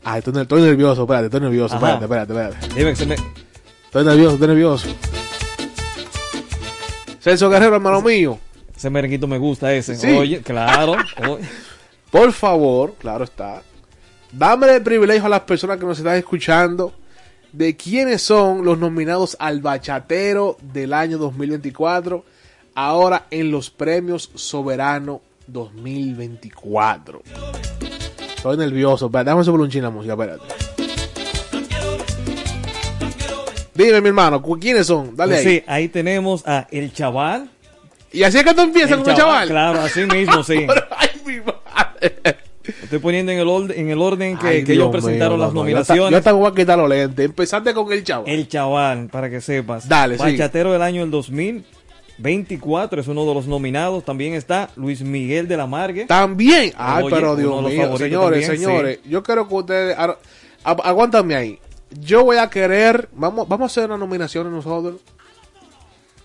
Ay, 0.05 0.21
estoy, 0.21 0.41
estoy 0.41 0.63
nervioso, 0.63 1.03
espérate, 1.03 1.27
estoy 1.27 1.41
nervioso. 1.41 1.77
Ajá. 1.77 1.95
Espérate, 1.95 2.33
espérate, 2.33 2.57
espérate. 2.57 2.75
Dime 2.79 2.91
que 2.91 2.97
se 2.97 3.07
me... 3.07 3.17
Estoy 3.85 4.05
nervioso, 4.05 4.35
estoy 4.35 4.49
nervioso. 4.49 4.89
Celso 7.21 7.51
Guerrero, 7.51 7.75
hermano 7.77 8.01
mío. 8.01 8.39
Ese 8.75 8.91
merenguito 8.91 9.27
me 9.27 9.39
gusta 9.39 9.73
ese. 9.75 9.97
Sí. 9.97 10.11
Oye, 10.11 10.41
claro. 10.41 10.93
oye. 11.29 11.45
Por 12.11 12.33
favor, 12.33 12.95
claro 12.99 13.25
está. 13.25 13.63
Dame 14.33 14.75
el 14.75 14.83
privilegio 14.83 15.27
a 15.27 15.29
las 15.29 15.41
personas 15.41 15.79
que 15.79 15.87
nos 15.87 15.99
están 15.99 16.17
escuchando 16.17 16.93
de 17.53 17.77
quiénes 17.77 18.23
son 18.23 18.65
los 18.65 18.79
nominados 18.79 19.37
al 19.41 19.61
bachatero 19.61 20.57
del 20.73 20.93
año 20.93 21.19
2024 21.19 22.25
ahora 22.75 23.27
en 23.31 23.51
los 23.51 23.71
premios 23.71 24.31
Soberano 24.35 25.21
2024. 25.47 27.23
Estoy 28.37 28.57
nervioso, 28.57 29.09
déjame 29.09 29.43
subir 29.45 29.61
un 29.61 29.83
la 29.83 29.91
música, 29.91 30.13
espérate. 30.13 30.45
Dime, 33.75 34.01
mi 34.01 34.09
hermano, 34.09 34.43
¿cu- 34.43 34.59
¿quiénes 34.59 34.87
son? 34.87 35.15
Dale 35.17 35.35
Pues 35.37 35.47
ahí. 35.47 35.59
sí, 35.59 35.65
ahí 35.67 35.89
tenemos 35.89 36.47
a 36.47 36.67
El 36.71 36.93
Chaval. 36.93 37.49
Y 38.13 38.23
así 38.25 38.39
es 38.39 38.45
que 38.45 38.55
tú 38.55 38.63
empiezas 38.63 38.93
El 38.93 39.03
con 39.03 39.11
el 39.11 39.17
chaval. 39.17 39.49
Claro, 39.49 39.81
así 39.81 40.05
mismo, 40.07 40.43
sí. 40.43 40.67
Ay, 40.97 41.09
mi 41.25 41.37
madre. 41.41 42.39
Estoy 42.83 42.99
poniendo 42.99 43.33
en 43.33 43.39
el, 43.39 43.49
orden, 43.49 43.79
en 43.79 43.91
el 43.91 43.99
orden 43.99 44.37
que, 44.39 44.47
Ay, 44.47 44.65
que 44.65 44.75
ellos 44.75 44.91
presentaron 44.91 45.37
mío, 45.37 45.47
las 45.47 45.55
no, 45.55 45.61
nominaciones. 45.61 46.11
Yo 46.11 46.23
te 46.23 46.33
voy 46.33 46.51
a 46.51 46.55
quitar 46.55 46.79
los 46.79 46.89
lentes. 46.89 47.25
Empezaste 47.25 47.75
con 47.75 47.93
el 47.93 48.05
chaval. 48.05 48.29
El 48.29 48.49
chaval, 48.49 49.09
para 49.09 49.31
que 49.31 49.41
sepas. 49.41 49.89
Dale. 49.89 50.17
Bachatero 50.17 50.73
del 50.73 50.83
año 50.83 51.01
del 51.01 51.11
2024 51.11 53.01
es 53.01 53.09
uno 53.09 53.25
de 53.25 53.35
los 53.35 53.47
nominados. 53.47 54.05
También 54.05 54.35
está 54.35 54.71
Luis 54.77 55.03
Miguel 55.03 55.49
de 55.49 55.57
la 55.57 55.67
Margue. 55.67 56.07
También. 56.07 56.73
Ay, 56.77 57.05
Oye, 57.05 57.17
pero 57.17 57.37
Dios 57.37 57.63
mío. 57.63 57.97
Señores, 57.97 58.47
también, 58.47 58.61
señores. 58.61 58.99
Yo 59.05 59.23
quiero 59.23 59.49
que 59.49 59.55
ustedes. 59.55 59.97
aguántame 60.63 61.35
ahí. 61.35 61.59
Yo 62.01 62.25
voy 62.25 62.37
a 62.37 62.51
querer. 62.51 63.09
Vamos, 63.13 63.49
vamos 63.49 63.65
a 63.65 63.67
hacer 63.67 63.87
una 63.87 63.97
nominación 63.99 64.51
nosotros. 64.51 65.01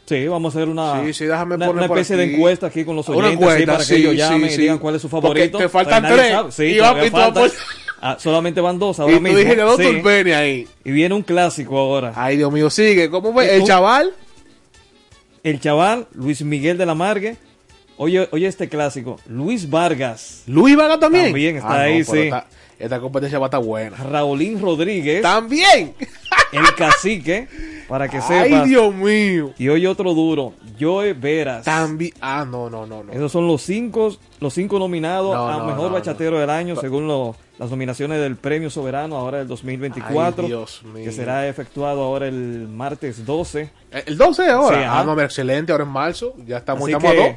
Sí, 0.05 0.27
vamos 0.27 0.53
a 0.53 0.57
hacer 0.57 0.67
una, 0.69 1.01
Sí, 1.05 1.13
sí, 1.13 1.25
déjame 1.25 1.55
una, 1.55 1.85
especie 1.85 2.17
de 2.17 2.33
encuesta 2.33 2.67
aquí 2.67 2.83
con 2.83 2.95
los 2.97 3.07
oyentes, 3.07 3.29
sí, 3.29 3.33
encuesta, 3.35 3.71
para 3.73 3.85
que 3.85 3.95
ellos 3.95 4.15
llamen 4.15 4.51
y 4.51 4.57
digan 4.57 4.77
cuál 4.77 4.95
es 4.95 5.01
su 5.01 5.09
Porque 5.09 5.27
favorito. 5.27 5.57
te 5.57 5.69
faltan 5.69 6.03
tres. 6.03 6.59
Y 6.59 6.77
va- 6.79 7.05
y 7.05 7.09
tú 7.09 7.15
faltan. 7.17 7.43
por- 7.43 7.51
Ah, 8.05 8.17
solamente 8.19 8.59
van 8.59 8.77
dos 8.79 8.99
ahora 8.99 9.13
Y 9.13 9.15
tú 9.15 9.21
mismo. 9.21 9.37
dijiste 9.37 9.61
dos 9.61 9.77
Sí. 9.77 9.83
turbenes 9.83 10.35
ahí. 10.35 10.67
Y 10.83 10.91
viene 10.91 11.15
un 11.15 11.21
clásico 11.21 11.77
ahora. 11.79 12.11
Ay, 12.17 12.35
Dios 12.35 12.51
mío, 12.51 12.69
sigue. 12.69 13.09
¿Cómo 13.09 13.31
ve? 13.33 13.55
El 13.55 13.63
chaval. 13.63 14.11
El 15.41 15.61
chaval, 15.61 16.07
Luis 16.13 16.41
Miguel 16.41 16.77
de 16.77 16.85
la 16.85 16.95
Margue. 16.95 17.37
Oye, 17.95 18.27
oye 18.31 18.47
este 18.47 18.67
clásico. 18.67 19.19
Luis 19.27 19.69
Vargas. 19.69 20.43
Luis 20.47 20.75
Vaga 20.75 20.99
también. 20.99 21.25
También 21.27 21.55
está 21.57 21.69
Ah, 21.69 21.81
ahí, 21.83 22.03
sí. 22.03 22.19
esta, 22.23 22.47
esta 22.77 22.99
competencia 22.99 23.39
va 23.39 23.45
a 23.45 23.47
estar 23.47 23.63
buena. 23.63 23.95
Raulín 23.95 24.59
Rodríguez. 24.59 25.21
También. 25.21 25.93
El 26.53 26.75
cacique. 26.75 27.47
Para 27.87 28.07
que 28.07 28.17
Ay, 28.17 28.23
sepas. 28.49 28.65
Dios 28.67 28.93
mío. 28.93 29.51
Y 29.57 29.67
hoy 29.69 29.85
otro 29.85 30.13
duro. 30.13 30.53
Joe 30.79 31.13
Veras. 31.13 31.65
También. 31.65 32.13
Ah, 32.21 32.45
no, 32.49 32.69
no, 32.69 32.85
no, 32.87 33.03
no. 33.03 33.11
Esos 33.13 33.31
son 33.31 33.47
los 33.47 33.61
cinco, 33.61 34.15
los 34.39 34.53
cinco 34.53 34.79
nominados 34.79 35.33
No, 35.35 35.47
a 35.49 35.57
no, 35.57 35.65
Mejor 35.65 35.87
no, 35.89 35.93
Bachatero 35.93 36.39
del 36.39 36.49
Año, 36.49 36.75
según 36.75 37.07
lo- 37.07 37.35
las 37.59 37.69
nominaciones 37.69 38.19
del 38.19 38.35
Premio 38.35 38.69
Soberano 38.71 39.15
ahora 39.17 39.37
del 39.39 39.47
2024, 39.47 40.43
Ay, 40.43 40.47
Dios 40.49 40.81
mío. 40.83 41.03
que 41.05 41.11
será 41.11 41.47
efectuado 41.47 42.01
ahora 42.01 42.27
el 42.27 42.67
martes 42.67 43.25
12. 43.25 43.69
Eh, 43.91 44.03
El 44.07 44.17
12 44.17 44.49
ahora. 44.49 44.77
Sí, 44.79 44.83
ah, 44.87 45.03
no, 45.05 45.19
excelente. 45.21 45.71
Ahora 45.71 45.83
en 45.83 45.89
marzo. 45.91 46.33
Ya 46.47 46.57
estamos, 46.57 46.83
Así 46.83 46.93
estamos 46.93 47.11
a 47.11 47.15
dos. 47.19 47.35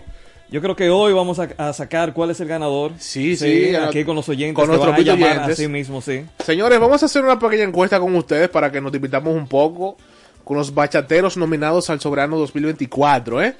Yo 0.50 0.60
creo 0.62 0.76
que 0.76 0.88
hoy 0.90 1.12
vamos 1.12 1.38
a, 1.38 1.48
a 1.58 1.72
sacar 1.72 2.12
cuál 2.12 2.30
es 2.30 2.40
el 2.40 2.48
ganador. 2.48 2.92
Sí, 2.98 3.36
sí, 3.36 3.74
aquí 3.74 4.04
con 4.04 4.16
los 4.16 4.28
oyentes 4.28 4.54
con 4.54 4.68
nuestros 4.68 4.96
oyentes. 4.98 5.38
así 5.38 5.68
mismo, 5.68 6.00
sí. 6.00 6.24
Señores, 6.44 6.78
vamos 6.78 7.02
a 7.02 7.06
hacer 7.06 7.22
una 7.24 7.38
pequeña 7.38 7.64
encuesta 7.64 7.98
con 8.00 8.14
ustedes 8.14 8.48
para 8.48 8.70
que 8.70 8.80
nos 8.80 8.92
divirtamos 8.92 9.34
un 9.34 9.46
poco 9.48 9.96
con 10.44 10.56
los 10.56 10.72
bachateros 10.72 11.36
nominados 11.36 11.90
al 11.90 12.00
Soberano 12.00 12.36
2024, 12.38 13.42
¿eh? 13.42 13.56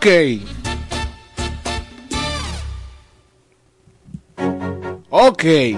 Ok. 0.07 0.13
Ok. 5.11 5.45
Em- 5.45 5.77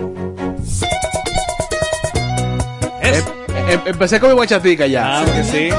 em- 3.69 3.81
empecé 3.87 4.21
con 4.21 4.29
mi 4.31 4.37
bachatica 4.37 4.87
ya. 4.87 5.23
Claro 5.25 5.33
que 5.33 5.45
sí. 5.45 5.71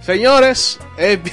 Señores, 0.00 0.78
eh, 0.96 1.20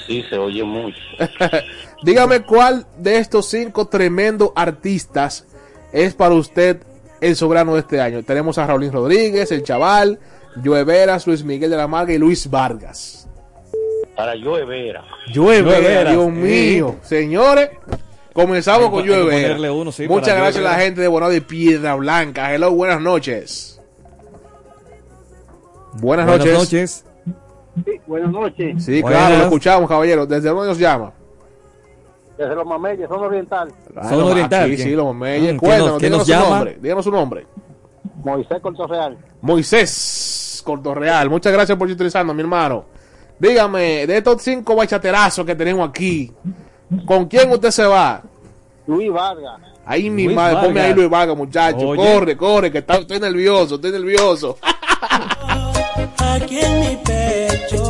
Sí, 0.06 0.24
se 0.30 0.38
oye 0.38 0.64
mucho. 0.64 0.98
Dígame 2.04 2.42
cuál 2.42 2.86
de 3.00 3.18
estos 3.18 3.48
cinco 3.48 3.88
tremendos 3.88 4.52
artistas 4.56 5.48
es 5.92 6.14
para 6.14 6.36
usted 6.36 6.82
el 7.22 7.36
soberano 7.36 7.74
de 7.74 7.82
este 7.82 8.02
año. 8.02 8.24
Tenemos 8.24 8.58
a 8.58 8.68
Raulín 8.68 8.92
Rodríguez, 8.92 9.52
el 9.52 9.64
Chaval, 9.64 10.20
Joe 10.64 10.84
Veras, 10.84 11.26
Luis 11.28 11.44
Miguel 11.44 11.70
de 11.70 11.78
la 11.78 11.88
Marga 11.88 12.14
y 12.14 12.18
Luis 12.18 12.50
Vargas. 12.50 13.28
Para 14.16 14.34
Joe 14.42 14.64
Vera. 14.66 15.04
Joe 15.34 15.62
Veras, 15.62 15.82
Veras, 15.84 16.14
Dios 16.14 16.26
sí. 16.26 16.32
mío. 16.32 16.96
Señores, 17.02 17.70
comenzamos 18.34 18.86
Hay 18.86 18.92
con 18.92 19.08
Joe 19.08 19.24
Veras. 19.26 19.96
sí, 19.96 20.08
Muchas 20.08 20.36
gracias 20.36 20.58
a 20.58 20.62
la 20.62 20.70
Veras. 20.72 20.84
gente 20.86 21.02
de 21.02 21.08
Bonao 21.10 21.30
de 21.30 21.42
Piedra 21.42 21.96
Blanca. 21.96 22.54
Hello, 22.54 22.72
buenas 22.72 23.02
noches. 23.02 23.82
Buenas, 25.94 26.26
Buenas 26.28 26.46
noches. 26.46 26.54
noches. 26.54 27.06
buenas 28.08 28.32
noches. 28.32 28.84
Sí, 28.86 29.02
Buenas. 29.02 29.20
claro, 29.20 29.38
lo 29.38 29.44
escuchamos, 29.46 29.90
caballero. 29.90 30.26
¿Desde 30.26 30.50
dónde 30.50 30.68
nos 30.68 30.78
llama? 30.78 31.14
Desde 32.38 32.54
los 32.56 32.66
Mameyes, 32.66 33.08
son 33.08 33.22
oriental. 33.24 33.72
Ah, 33.96 34.10
Son 34.10 34.24
oriental, 34.24 34.64
Aquí, 34.66 34.76
¿quién? 34.76 34.88
sí, 34.90 34.94
los 34.96 35.06
Mameyes. 35.06 35.42
Mm, 35.42 35.46
¿quién 35.46 35.58
Cuéntanos, 35.60 35.88
nos- 35.92 36.02
díganos 36.02 36.18
nos 36.20 36.28
su 36.28 36.34
llama? 36.34 36.56
nombre. 36.56 36.78
Díganos 36.82 37.06
su 37.06 37.12
nombre. 37.12 37.48
Moisés 38.24 38.60
Cortorreal. 38.62 39.18
Moisés 39.42 40.62
Cortorreal. 40.66 41.30
Muchas 41.30 41.54
gracias 41.54 41.78
por 41.78 41.90
utilizando, 41.90 42.34
mi 42.34 42.42
hermano. 42.42 42.86
Dígame, 43.40 44.06
de 44.08 44.18
estos 44.18 44.42
cinco 44.42 44.76
bachaterazos 44.76 45.46
que 45.46 45.56
tenemos 45.56 45.88
aquí, 45.88 46.32
¿con 47.06 47.26
quién 47.28 47.52
usted 47.52 47.72
se 47.72 47.86
va? 47.86 48.22
Luis 48.88 49.12
Vargas. 49.12 49.60
Ahí 49.86 50.10
mi 50.10 50.24
Luis 50.26 50.36
madre, 50.36 50.58
ponme 50.68 50.80
ahí 50.82 50.94
Luis 50.94 51.10
Vargas, 51.10 51.38
muchacho. 51.38 51.88
Oye. 51.90 52.02
Corre, 52.14 52.38
corre, 52.38 52.72
que 52.72 52.80
está- 52.80 52.96
estoy 52.98 53.20
nervioso, 53.20 53.76
estoy 53.76 53.92
nervioso. 53.92 54.58
Aquí 56.18 56.60
en 56.60 56.80
mi 56.80 56.96
pecho, 56.98 57.84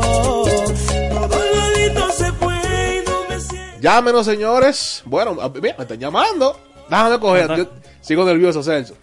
Llámenos, 3.86 4.26
señores. 4.26 5.04
Bueno, 5.06 5.36
mira, 5.62 5.76
me 5.78 5.84
están 5.84 6.00
llamando. 6.00 6.60
Déjame 6.90 7.20
coger. 7.20 7.56
Yo 7.56 7.68
sigo 8.02 8.26
nervioso, 8.26 8.64
Celso. 8.64 8.96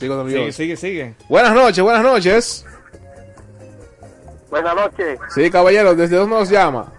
Sigo 0.00 0.16
nervioso. 0.16 0.52
Sigue, 0.52 0.74
sigue, 0.74 0.76
sigue. 0.78 1.14
Buenas 1.28 1.52
noches, 1.54 1.84
buenas 1.84 2.02
noches. 2.02 2.64
Buenas 4.48 4.74
noches. 4.74 5.18
Sí, 5.34 5.50
caballero, 5.50 5.94
¿desde 5.94 6.16
dónde 6.16 6.34
nos 6.34 6.48
llama? 6.48 6.90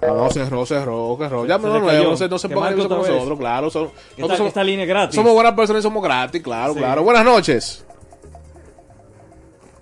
No, 0.00 0.14
no, 0.14 0.30
cerró, 0.30 0.64
cerró, 0.64 1.16
cerró. 1.18 1.44
Llámenos 1.44 1.82
nuevo, 1.82 2.10
no 2.10 2.16
se, 2.16 2.28
no 2.28 2.38
se 2.38 2.48
pongan 2.48 2.76
con 2.76 2.88
nosotros, 2.88 3.38
claro. 3.40 3.68
Son, 3.68 3.86
Esta, 3.86 4.00
nosotros 4.16 4.36
somos, 4.38 4.50
esta 4.50 4.62
línea 4.62 4.84
es 4.84 4.88
gratis. 4.88 5.16
somos 5.16 5.32
buenas 5.32 5.54
personas 5.54 5.80
y 5.80 5.82
somos 5.82 6.00
gratis, 6.04 6.40
claro, 6.40 6.72
Sí. 6.72 6.78
claro. 6.78 7.02
Buenas 7.02 7.24
noches. 7.24 7.84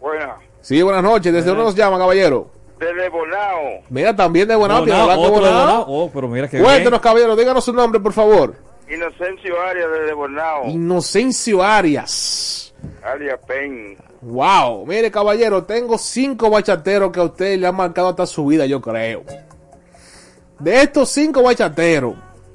Buenas. 0.00 0.38
Sí, 0.62 0.80
buenas 0.80 1.02
noches. 1.02 1.30
¿Desde 1.34 1.48
dónde 1.50 1.64
nos 1.64 1.74
llama, 1.74 1.98
caballero? 1.98 2.63
Desde 2.78 3.08
Bonao. 3.08 3.82
Mira, 3.88 4.14
también 4.14 4.48
de 4.48 4.56
Bonao, 4.56 4.82
otro 4.82 4.94
de 4.94 5.30
Bonao. 5.50 5.84
Oh, 5.88 6.10
pero 6.12 6.28
mira 6.28 6.48
que 6.48 6.60
Cuéntenos, 6.60 7.00
caballero, 7.00 7.36
díganos 7.36 7.64
su 7.64 7.72
nombre, 7.72 8.00
por 8.00 8.12
favor. 8.12 8.54
Inocencio 8.88 9.60
Arias 9.62 9.86
desde 9.98 10.12
Bonao. 10.12 10.66
Inocencio 10.66 11.62
Arias. 11.62 12.74
Arias 13.02 13.38
Pen. 13.46 13.96
Wow, 14.20 14.86
mire 14.86 15.10
caballero, 15.10 15.64
tengo 15.64 15.98
cinco 15.98 16.50
bachateros 16.50 17.12
que 17.12 17.20
a 17.20 17.24
usted 17.24 17.58
le 17.58 17.66
han 17.66 17.74
marcado 17.76 18.08
hasta 18.08 18.26
su 18.26 18.46
vida, 18.46 18.66
yo 18.66 18.80
creo. 18.80 19.22
De 20.58 20.82
estos 20.82 21.10
cinco 21.10 21.42
bachateros, 21.42 22.14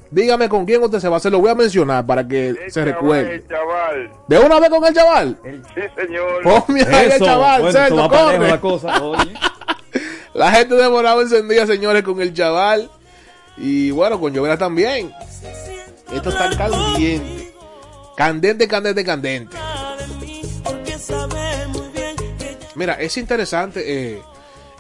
dígame 0.09 0.49
con 0.49 0.65
quién 0.65 0.83
usted 0.83 0.99
se 0.99 1.07
va 1.09 1.15
a 1.15 1.17
hacer, 1.17 1.31
lo 1.31 1.39
voy 1.39 1.49
a 1.51 1.55
mencionar 1.55 2.05
para 2.05 2.27
que 2.27 2.55
se 2.69 2.83
recuerde. 2.85 3.43
chaval. 3.47 4.11
¿De 4.27 4.39
una 4.39 4.59
vez 4.59 4.69
con 4.69 4.85
el 4.85 4.93
chaval? 4.93 5.37
Sí, 5.43 5.81
señor. 5.95 6.41
Ponme 6.43 6.81
ahí 6.81 7.05
el 7.05 7.11
Eso, 7.13 7.25
chaval, 7.25 7.61
bueno, 7.61 8.09
corre. 8.09 8.47
la 8.47 8.61
cosa. 8.61 9.03
Oye. 9.03 9.33
La 10.33 10.51
gente 10.51 10.75
de 10.75 10.89
Morado 10.89 11.21
encendida, 11.21 11.65
señores, 11.65 12.03
con 12.03 12.21
el 12.21 12.33
chaval. 12.33 12.89
Y 13.57 13.91
bueno, 13.91 14.19
con 14.19 14.33
Llovera 14.33 14.57
también. 14.57 15.11
Esto 16.13 16.29
está 16.29 16.49
caliente. 16.57 17.53
Candente, 18.15 18.67
candente, 18.67 19.03
candente. 19.03 19.57
Mira, 22.75 22.93
es 22.93 23.17
interesante 23.17 23.83
eh, 24.13 24.21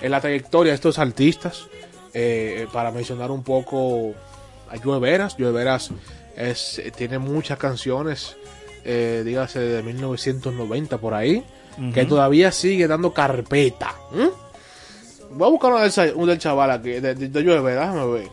en 0.01 0.11
la 0.11 0.21
trayectoria 0.21 0.71
de 0.71 0.75
estos 0.75 0.99
artistas. 0.99 1.67
eh, 2.13 2.67
para 2.73 2.91
mencionar 2.91 3.29
un 3.29 3.43
poco 3.43 4.13
a 4.69 4.77
Joe 4.83 4.99
Veras. 4.99 5.35
Joe 5.37 5.51
Veras 5.51 5.91
es, 6.35 6.79
eh, 6.79 6.91
tiene 6.95 7.19
muchas 7.19 7.59
canciones 7.59 8.35
eh, 8.85 9.23
dígase 9.25 9.59
de 9.59 9.83
1990 9.83 10.97
por 10.97 11.13
ahí, 11.13 11.43
que 11.93 12.05
todavía 12.05 12.51
sigue 12.51 12.87
dando 12.87 13.13
carpeta. 13.13 13.95
¿m? 14.13 14.29
Voy 15.31 15.47
a 15.47 15.51
buscar 15.51 15.71
uno 16.15 16.25
del, 16.25 16.39
chaval 16.39 16.71
aquí, 16.71 16.89
de, 16.89 17.15
de, 17.15 17.27
de 17.29 17.59
Vera, 17.61 17.81
déjame 17.81 18.11
ver. 18.11 18.27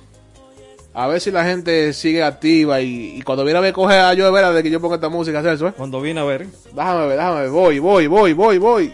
A 0.94 1.06
ver 1.08 1.20
si 1.20 1.30
la 1.30 1.44
gente 1.44 1.92
sigue 1.92 2.22
activa 2.22 2.80
y, 2.80 3.18
y 3.18 3.22
cuando 3.22 3.44
viene 3.44 3.58
a 3.58 3.62
ver 3.62 3.74
coge 3.74 3.98
a 3.98 4.14
Vera 4.14 4.52
de 4.52 4.62
que 4.62 4.70
yo 4.70 4.80
ponga 4.80 4.94
esta 4.94 5.10
música, 5.10 5.42
Celso, 5.42 5.68
¿eh? 5.68 5.72
Cuando 5.76 6.00
viene 6.00 6.20
a 6.20 6.24
ver. 6.24 6.46
Déjame 6.72 7.06
ver, 7.06 7.18
déjame 7.18 7.40
ver, 7.42 7.50
voy, 7.50 7.78
voy, 7.78 8.06
voy, 8.06 8.32
voy, 8.32 8.58
voy. 8.58 8.92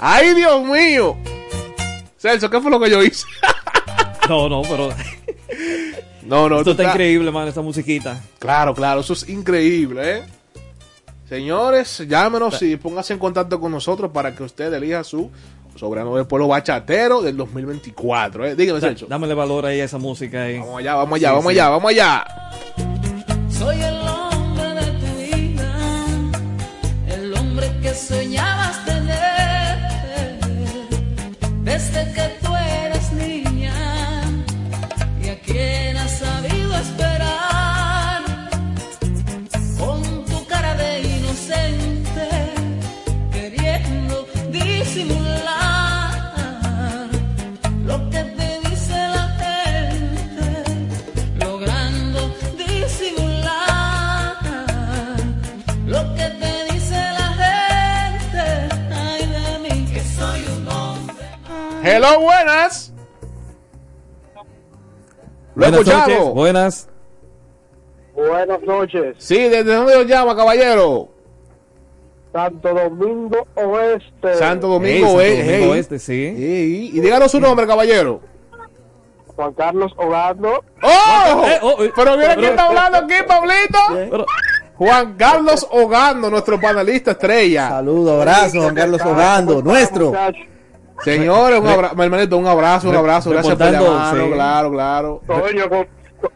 ¡Ay, 0.00 0.34
Dios 0.34 0.64
mío! 0.64 1.16
Celso, 2.18 2.50
¿qué 2.50 2.60
fue 2.60 2.70
lo 2.70 2.80
que 2.80 2.90
yo 2.90 3.02
hice? 3.02 3.26
No, 4.28 4.48
no, 4.48 4.62
pero. 4.62 4.90
No, 6.24 6.48
no, 6.48 6.58
Esto 6.58 6.72
está 6.72 6.84
increíble, 6.84 7.30
man, 7.30 7.48
esta 7.48 7.62
musiquita. 7.62 8.20
Claro, 8.38 8.74
claro, 8.74 9.00
eso 9.00 9.12
es 9.14 9.28
increíble, 9.28 10.18
¿eh? 10.18 10.22
Señores, 11.28 12.04
llámenos 12.08 12.60
y 12.62 12.76
pónganse 12.76 13.12
en 13.12 13.18
contacto 13.18 13.60
con 13.60 13.70
nosotros 13.72 14.10
para 14.12 14.34
que 14.34 14.42
usted 14.42 14.72
elija 14.74 15.04
su 15.04 15.30
soberano 15.76 16.16
del 16.16 16.26
pueblo 16.26 16.48
bachatero 16.48 17.22
del 17.22 17.36
2024, 17.36 18.46
¿eh? 18.46 18.54
Dígame, 18.56 18.80
Celso. 18.80 19.06
Dámele 19.06 19.34
valor 19.34 19.64
ahí 19.66 19.80
a 19.80 19.84
esa 19.84 19.98
música 19.98 20.42
ahí. 20.42 20.58
Vamos 20.58 20.78
allá, 20.80 20.94
vamos 20.96 21.16
allá, 21.16 21.28
Sí, 21.28 21.34
vamos 21.34 21.52
sí. 21.52 21.58
allá, 21.58 21.68
vamos 21.68 21.90
allá. 21.90 22.24
Soy 23.48 23.80
el 23.80 23.89
Buenas 65.70 65.88
escuchamos. 65.88 66.08
noches, 66.18 66.34
buenas. 66.34 66.88
Buenas 68.14 68.62
noches. 68.62 69.16
Sí, 69.18 69.36
¿desde 69.48 69.74
dónde 69.74 69.94
nos 69.94 70.06
llama, 70.06 70.36
caballero? 70.36 71.08
Santo 72.32 72.68
Domingo 72.74 73.46
Oeste. 73.54 74.34
Santo 74.36 74.68
Domingo, 74.68 75.06
Santo 75.06 75.18
Oeste, 75.18 75.42
Domingo 75.46 75.64
ey. 75.64 75.70
Oeste, 75.70 75.98
sí. 75.98 76.90
Y 76.94 77.00
díganos 77.00 77.30
su 77.30 77.40
nombre, 77.40 77.66
caballero. 77.66 78.20
Juan 79.34 79.52
Carlos 79.54 79.92
Hogando. 79.96 80.62
¡Oh! 80.82 81.44
Eh, 81.46 81.58
oh, 81.62 81.82
eh, 81.82 81.92
Pero 81.96 82.16
mira 82.16 82.34
quién 82.36 82.50
está 82.50 82.66
hablando 82.66 82.98
aquí, 82.98 83.14
Pablito. 83.26 83.78
Pero- 84.10 84.26
Juan 84.76 85.14
Carlos 85.16 85.66
Hogando, 85.70 86.30
nuestro 86.30 86.60
panelista 86.60 87.10
estrella. 87.12 87.68
Saludos, 87.68 88.12
abrazo, 88.20 88.60
Juan 88.62 88.74
Carlos 88.74 89.00
Hogando, 89.02 89.62
nuestro. 89.62 90.12
Señores, 91.04 91.60
un 91.60 91.66
abrazo, 91.66 91.94
mi 91.96 92.04
hermanito, 92.04 92.36
un 92.36 92.46
abrazo, 92.46 92.88
un 92.90 92.96
abrazo. 92.96 93.30
Gracias 93.30 93.56
por 93.56 93.70
llamarnos, 93.70 94.24
sí. 94.26 94.32
claro, 94.32 94.70
claro. 94.70 95.20
Coño, 95.26 95.68
con, 95.68 95.86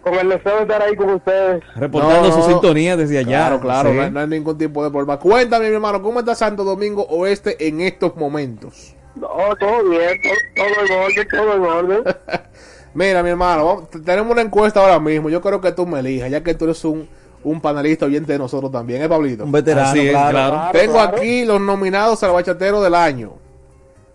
con 0.02 0.14
el 0.14 0.28
deseo 0.30 0.56
de 0.56 0.62
estar 0.62 0.82
ahí 0.82 0.96
con 0.96 1.10
ustedes. 1.10 1.62
Reportando 1.76 2.28
No, 2.28 2.34
su 2.34 2.42
sintonía 2.50 2.96
desde 2.96 3.18
allá. 3.18 3.26
Claro, 3.28 3.60
claro, 3.60 3.90
sí. 3.90 3.96
no, 3.96 4.02
hay, 4.02 4.10
no 4.10 4.20
hay 4.20 4.26
ningún 4.28 4.56
tipo 4.56 4.82
de 4.82 4.90
problema. 4.90 5.18
Cuéntame, 5.18 5.68
mi 5.68 5.74
hermano, 5.74 6.02
¿cómo 6.02 6.20
está 6.20 6.34
Santo 6.34 6.64
Domingo 6.64 7.04
Oeste 7.10 7.66
en 7.68 7.80
estos 7.82 8.16
momentos? 8.16 8.94
No, 9.16 9.28
todo 9.60 9.88
bien, 9.90 10.20
todo, 10.22 10.32
todo 10.56 10.86
en 10.86 11.02
orden, 11.02 11.28
todo 11.30 11.54
en 11.54 11.62
orden. 12.02 12.14
Mira, 12.94 13.22
mi 13.22 13.30
hermano, 13.30 13.64
vamos- 13.66 13.90
tenemos 14.04 14.32
una 14.32 14.42
encuesta 14.42 14.80
ahora 14.80 14.98
mismo. 15.00 15.28
Yo 15.28 15.40
creo 15.40 15.60
que 15.60 15.72
tú 15.72 15.86
me 15.86 16.00
elijas, 16.00 16.30
ya 16.30 16.42
que 16.42 16.54
tú 16.54 16.64
eres 16.64 16.84
un, 16.84 17.08
un 17.42 17.60
panelista 17.60 18.06
oyente 18.06 18.32
de 18.32 18.38
nosotros 18.38 18.72
también, 18.72 19.02
¿eh, 19.02 19.08
Pablito? 19.08 19.44
Un 19.44 19.52
veterano, 19.52 19.88
Así 19.90 20.00
es, 20.06 20.10
claro. 20.12 20.30
claro. 20.30 20.72
Tengo 20.72 20.94
claro. 20.94 21.16
aquí 21.16 21.44
los 21.44 21.60
nominados 21.60 22.22
al 22.22 22.32
bachatero 22.32 22.80
del 22.82 22.94
año. 22.94 23.32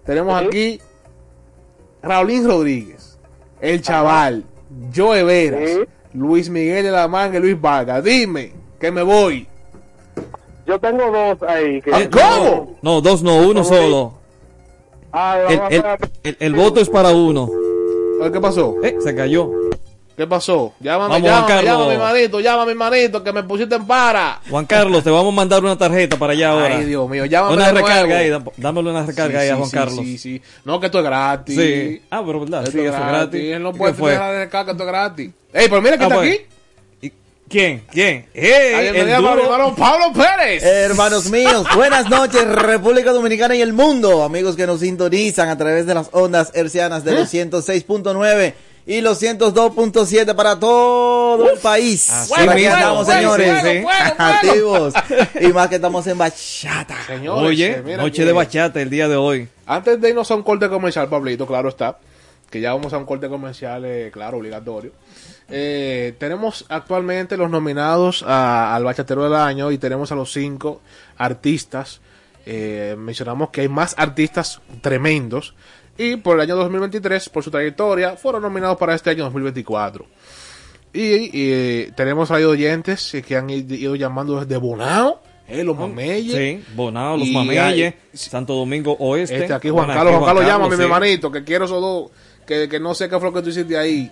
Tenemos 0.10 0.40
Sí. 0.40 0.46
aquí 0.48 0.82
Raulín 2.02 2.48
Rodríguez, 2.48 3.20
El 3.62 3.80
Chaval, 3.84 4.44
Joe 4.96 5.22
Veras, 5.24 5.70
Sí. 5.70 5.80
Luis 6.14 6.50
Miguel 6.50 6.84
de 6.86 6.90
la 6.92 7.08
Manga 7.08 7.38
y 7.38 7.42
Luis 7.42 7.62
Vargas. 7.62 8.04
Dime, 8.04 8.54
que 8.80 8.90
me 8.90 9.04
voy. 9.04 9.48
Yo 10.66 10.80
tengo 10.80 11.12
dos 11.12 11.44
ahí. 11.48 11.80
Que 11.80 11.92
Ah, 11.94 12.10
¿Cómo? 12.12 12.76
No, 12.82 13.02
dos 13.02 13.22
no, 13.22 13.38
uno 13.38 13.64
solo. 13.64 14.14
Ah, 15.14 15.38
El, 15.48 15.60
el- 15.76 15.84
el- 16.24 16.38
el 16.40 16.54
voto 16.56 16.80
es 16.80 16.90
para 16.90 17.12
uno. 17.12 17.48
¿Qué 18.34 18.40
pasó? 18.42 18.78
Eh, 18.84 18.98
se 19.00 19.14
cayó. 19.14 19.52
¿Qué 20.20 20.28
pasó? 20.28 20.74
Llámame, 20.82 21.14
Vamos, 21.14 21.22
Juan 21.22 21.24
llámame, 21.34 21.48
Carlos. 21.48 21.64
llámame, 21.72 21.94
mi 21.94 21.98
manito, 22.04 22.40
llámame, 22.42 22.72
mi 22.74 22.78
manito, 22.78 23.24
que 23.24 23.32
me 23.32 23.44
pusiste 23.44 23.76
en 23.76 23.88
para. 23.88 24.42
Juan 24.50 24.66
Carlos, 24.66 25.02
te 25.02 25.10
vamos 25.10 25.32
a 25.32 25.36
mandar 25.38 25.64
una 25.64 25.78
tarjeta 25.78 26.18
para 26.18 26.34
allá 26.34 26.50
ahora. 26.50 26.76
Ay, 26.76 26.84
Dios 26.84 27.10
mío, 27.10 27.24
llámame 27.24 27.54
Una 27.56 27.68
de 27.68 27.72
nuevo. 27.72 27.88
recarga 27.88 28.18
ahí, 28.18 28.30
dá- 28.30 28.44
dámosle 28.58 28.90
una 28.92 29.06
recarga 29.06 29.40
Sí, 29.40 29.46
ahí 29.46 29.50
a 29.52 29.56
Juan 29.56 29.70
sí, 29.70 29.78
Carlos. 29.78 30.00
Sí, 30.04 30.18
sí. 30.18 30.42
No, 30.66 30.78
que 30.82 30.88
esto 30.88 30.98
es 31.00 31.06
gratis. 31.06 31.56
Sí. 31.56 32.02
Ah, 32.10 32.22
pero 32.26 32.42
verdad, 32.42 32.64
Esto 32.64 32.72
sí, 32.74 32.80
es 32.80 32.92
gratis. 32.92 33.08
gratis. 33.08 33.42
Él 33.56 33.64
no 33.64 33.70
¿Y 33.70 33.74
puede 33.76 33.94
dejar 34.12 34.32
de 34.34 34.40
recarga, 34.40 34.72
esto 34.74 34.84
es 34.84 34.90
gratis. 34.90 35.32
Ey, 35.54 35.70
pero 35.70 35.82
mira 35.82 35.98
que 35.98 36.04
Ah, 36.04 36.08
está 36.08 36.16
bueno. 36.18 36.32
aquí. 36.34 36.46
¿Y 37.08 37.14
¿Quién? 37.50 37.84
¿Quién? 37.90 38.26
¡Eh! 38.34 38.92
El 38.94 39.16
duro. 39.22 39.74
Pablo 39.78 40.12
Pérez. 40.14 40.62
Hermanos 40.64 41.32
míos, 41.32 41.66
buenas 41.76 42.10
noches, 42.10 42.46
República 42.46 43.14
Dominicana 43.14 43.56
y 43.56 43.62
el 43.62 43.72
mundo. 43.72 44.22
Amigos 44.24 44.58
que 44.58 44.68
nos 44.68 44.82
sintonizan 44.82 45.48
a 45.48 45.58
través 45.58 45.86
de 45.86 45.94
las 45.94 46.10
ondas 46.12 46.52
hercianas 46.56 47.06
de 47.06 47.14
los 47.14 47.30
106.9 47.34 48.54
y 48.92 49.02
los 49.02 49.22
102.7 49.22 50.36
para 50.36 50.60
todo 50.60 51.52
el 51.52 51.60
país. 51.60 52.10
Así 52.10 52.34
aquí 52.34 52.56
mismo. 52.56 52.74
estamos, 52.74 53.06
Bueno, 53.06 53.20
señores. 53.36 53.62
bueno, 53.62 53.82
bueno, 53.84 54.14
bueno. 54.18 54.32
Activos. 54.34 54.94
Y 55.42 55.48
más 55.54 55.68
que 55.70 55.76
estamos 55.76 56.08
en 56.08 56.18
bachata. 56.18 56.98
Señores, 57.06 57.44
Oye, 57.50 57.68
eh, 57.78 57.82
mira 57.86 57.98
noche 57.98 58.22
que- 58.22 58.26
de 58.26 58.34
bachata 58.34 58.82
el 58.82 58.90
día 58.90 59.08
de 59.08 59.16
hoy. 59.16 59.48
Antes 59.68 60.02
de 60.02 60.10
irnos 60.10 60.32
a 60.32 60.36
un 60.36 60.42
corte 60.42 60.68
comercial, 60.70 61.08
Pablito, 61.08 61.46
claro 61.46 61.70
está, 61.70 62.00
que 62.50 62.60
ya 62.62 62.74
vamos 62.74 62.92
a 62.94 62.98
un 62.98 63.06
corte 63.06 63.30
comercial, 63.30 63.84
eh, 63.86 64.10
claro, 64.12 64.38
obligatorio. 64.38 64.92
Eh, 65.52 66.16
tenemos 66.20 66.66
actualmente 66.70 67.38
los 67.38 67.50
nominados 67.52 68.24
a- 68.24 68.76
al 68.76 68.84
Bachatero 68.84 69.24
del 69.24 69.36
Año 69.36 69.72
y 69.72 69.78
tenemos 69.78 70.12
a 70.12 70.16
los 70.16 70.32
cinco 70.34 70.82
artistas. 71.18 72.02
Eh, 72.46 72.96
mencionamos 72.98 73.50
que 73.52 73.62
hay 73.62 73.68
más 73.70 73.94
artistas 73.98 74.62
tremendos 74.82 75.54
y 76.00 76.16
por 76.16 76.38
el 76.38 76.42
año 76.42 76.56
2023, 76.56 77.28
por 77.28 77.44
su 77.44 77.52
trayectoria, 77.52 78.16
fueron 78.16 78.42
nominados 78.42 78.78
para 78.78 78.96
este 78.96 79.10
año 79.10 79.26
2024. 79.26 80.06
Y, 80.94 81.02
y, 81.02 81.30
eh, 81.34 81.92
tenemos 81.94 82.32
ahí 82.32 82.46
oyentes 82.46 83.16
que 83.28 83.36
han 83.36 83.50
ido 83.50 83.96
llamando 83.98 84.40
desde 84.40 84.56
Bonao, 84.56 85.22
eh, 85.46 85.62
los 85.62 85.78
Mameyes. 85.78 86.34
Sí, 86.34 86.64
Bonao, 86.74 87.18
los 87.18 87.28
Mameyes, 87.28 87.96
Santo 88.14 88.54
Domingo 88.54 88.96
Oeste. 88.98 89.42
Este 89.42 89.54
aquí 89.54 89.68
Juan 89.68 89.88
Carlos, 89.88 90.16
Juan 90.16 90.38
Carlos, 90.38 90.70
mi 90.70 90.78
sí. 90.78 90.82
hermanito, 90.84 91.30
que 91.30 91.44
quiero 91.44 91.66
esos 91.66 91.82
dos, 91.82 92.12
que, 92.48 92.70
que 92.70 92.80
no 92.80 92.96
sé 92.96 93.10
qué 93.10 93.20
fue 93.20 93.30
lo 93.30 93.34
que 93.34 93.42
tú 93.42 93.50
hiciste 93.50 93.78
ahí. 93.78 94.10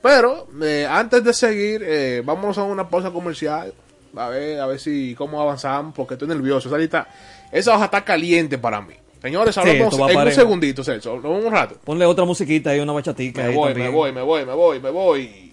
Pero, 0.00 0.46
eh, 0.62 0.86
antes 0.88 1.24
de 1.24 1.32
seguir, 1.32 1.82
eh, 1.84 2.22
vámonos 2.24 2.56
a 2.58 2.62
una 2.62 2.88
pausa 2.88 3.10
comercial, 3.10 3.74
a 4.14 4.28
ver, 4.28 4.60
a 4.60 4.66
ver 4.66 4.78
si, 4.78 5.16
cómo 5.16 5.40
avanzamos, 5.42 5.92
porque 5.96 6.14
estoy 6.14 6.28
nervioso, 6.28 6.68
esa 6.68 6.78
lista, 6.78 7.08
esa 7.50 7.74
hoja 7.74 7.86
está 7.86 8.04
caliente 8.04 8.56
para 8.56 8.80
mí. 8.80 8.94
Señores, 9.20 9.58
hablamos 9.58 9.98
en 9.98 10.18
un 10.18 10.32
segundito, 10.32 10.84
Celso, 10.84 11.12
hablamos 11.12 11.44
un 11.44 11.52
rato. 11.52 11.76
Ponle 11.84 12.04
otra 12.06 12.24
musiquita 12.24 12.76
y 12.76 12.80
una 12.80 12.92
bachatica 12.92 13.42
Me 13.42 13.48
ahí 13.48 13.54
voy, 13.54 13.68
también. 13.72 13.90
me 13.90 13.96
voy, 13.96 14.12
me 14.12 14.22
voy, 14.22 14.44
me 14.46 14.52
voy, 14.54 14.80
me 14.80 14.90
voy. 14.90 15.52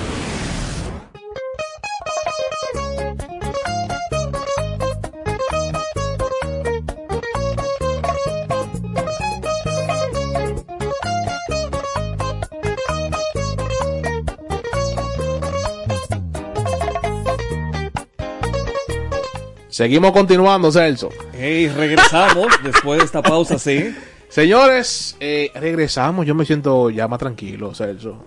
Seguimos 19.81 20.11
continuando, 20.11 20.71
Celso. 20.71 21.09
Hey, 21.33 21.67
regresamos 21.67 22.45
después 22.63 22.99
de 22.99 23.05
esta 23.05 23.23
pausa, 23.23 23.57
sí. 23.57 23.95
Señores, 24.29 25.17
eh, 25.19 25.49
regresamos. 25.55 26.27
Yo 26.27 26.35
me 26.35 26.45
siento 26.45 26.91
ya 26.91 27.07
más 27.07 27.17
tranquilo, 27.17 27.73
Celso. 27.73 28.23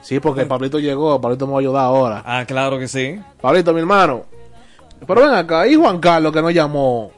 Sí, 0.00 0.20
porque 0.20 0.46
Pablito 0.46 0.78
llegó. 0.78 1.20
Pablito 1.20 1.46
me 1.46 1.52
va 1.52 1.58
a 1.58 1.60
ayudar 1.60 1.84
ahora. 1.84 2.22
Ah, 2.24 2.46
claro 2.46 2.78
que 2.78 2.88
sí. 2.88 3.20
Pablito, 3.42 3.74
mi 3.74 3.80
hermano. 3.80 4.24
Pero 5.06 5.20
ven 5.20 5.34
acá, 5.34 5.66
y 5.66 5.74
Juan 5.74 5.98
Carlos 5.98 6.32
que 6.32 6.40
nos 6.40 6.54
llamó. 6.54 7.12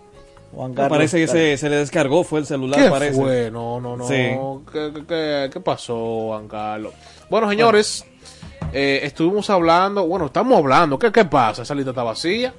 Juan 0.52 0.74
Me 0.74 0.88
parece 0.88 1.18
que 1.18 1.28
se, 1.28 1.56
se 1.56 1.70
le 1.70 1.76
descargó, 1.76 2.24
fue 2.24 2.40
el 2.40 2.46
celular, 2.46 2.82
¿Qué 2.82 2.90
parece. 2.90 3.14
fue? 3.14 3.48
No, 3.52 3.80
no, 3.80 3.96
no. 3.96 4.08
Sí. 4.08 4.14
¿Qué, 4.72 4.90
qué, 4.92 5.04
qué- 5.06 5.50
qué 5.52 5.60
pasó, 5.60 6.26
Juan 6.30 6.48
Carlos? 6.48 6.92
Bueno, 7.30 7.48
señores, 7.48 8.04
eh, 8.72 8.98
estuvimos 9.04 9.48
hablando, 9.50 10.04
bueno, 10.04 10.26
estamos 10.26 10.58
hablando, 10.58 10.98
¿qué, 10.98 11.12
qué 11.12 11.24
pasa? 11.26 11.62
Esa 11.62 11.76
lista 11.76 11.90
está 11.90 12.02
vacía. 12.02 12.52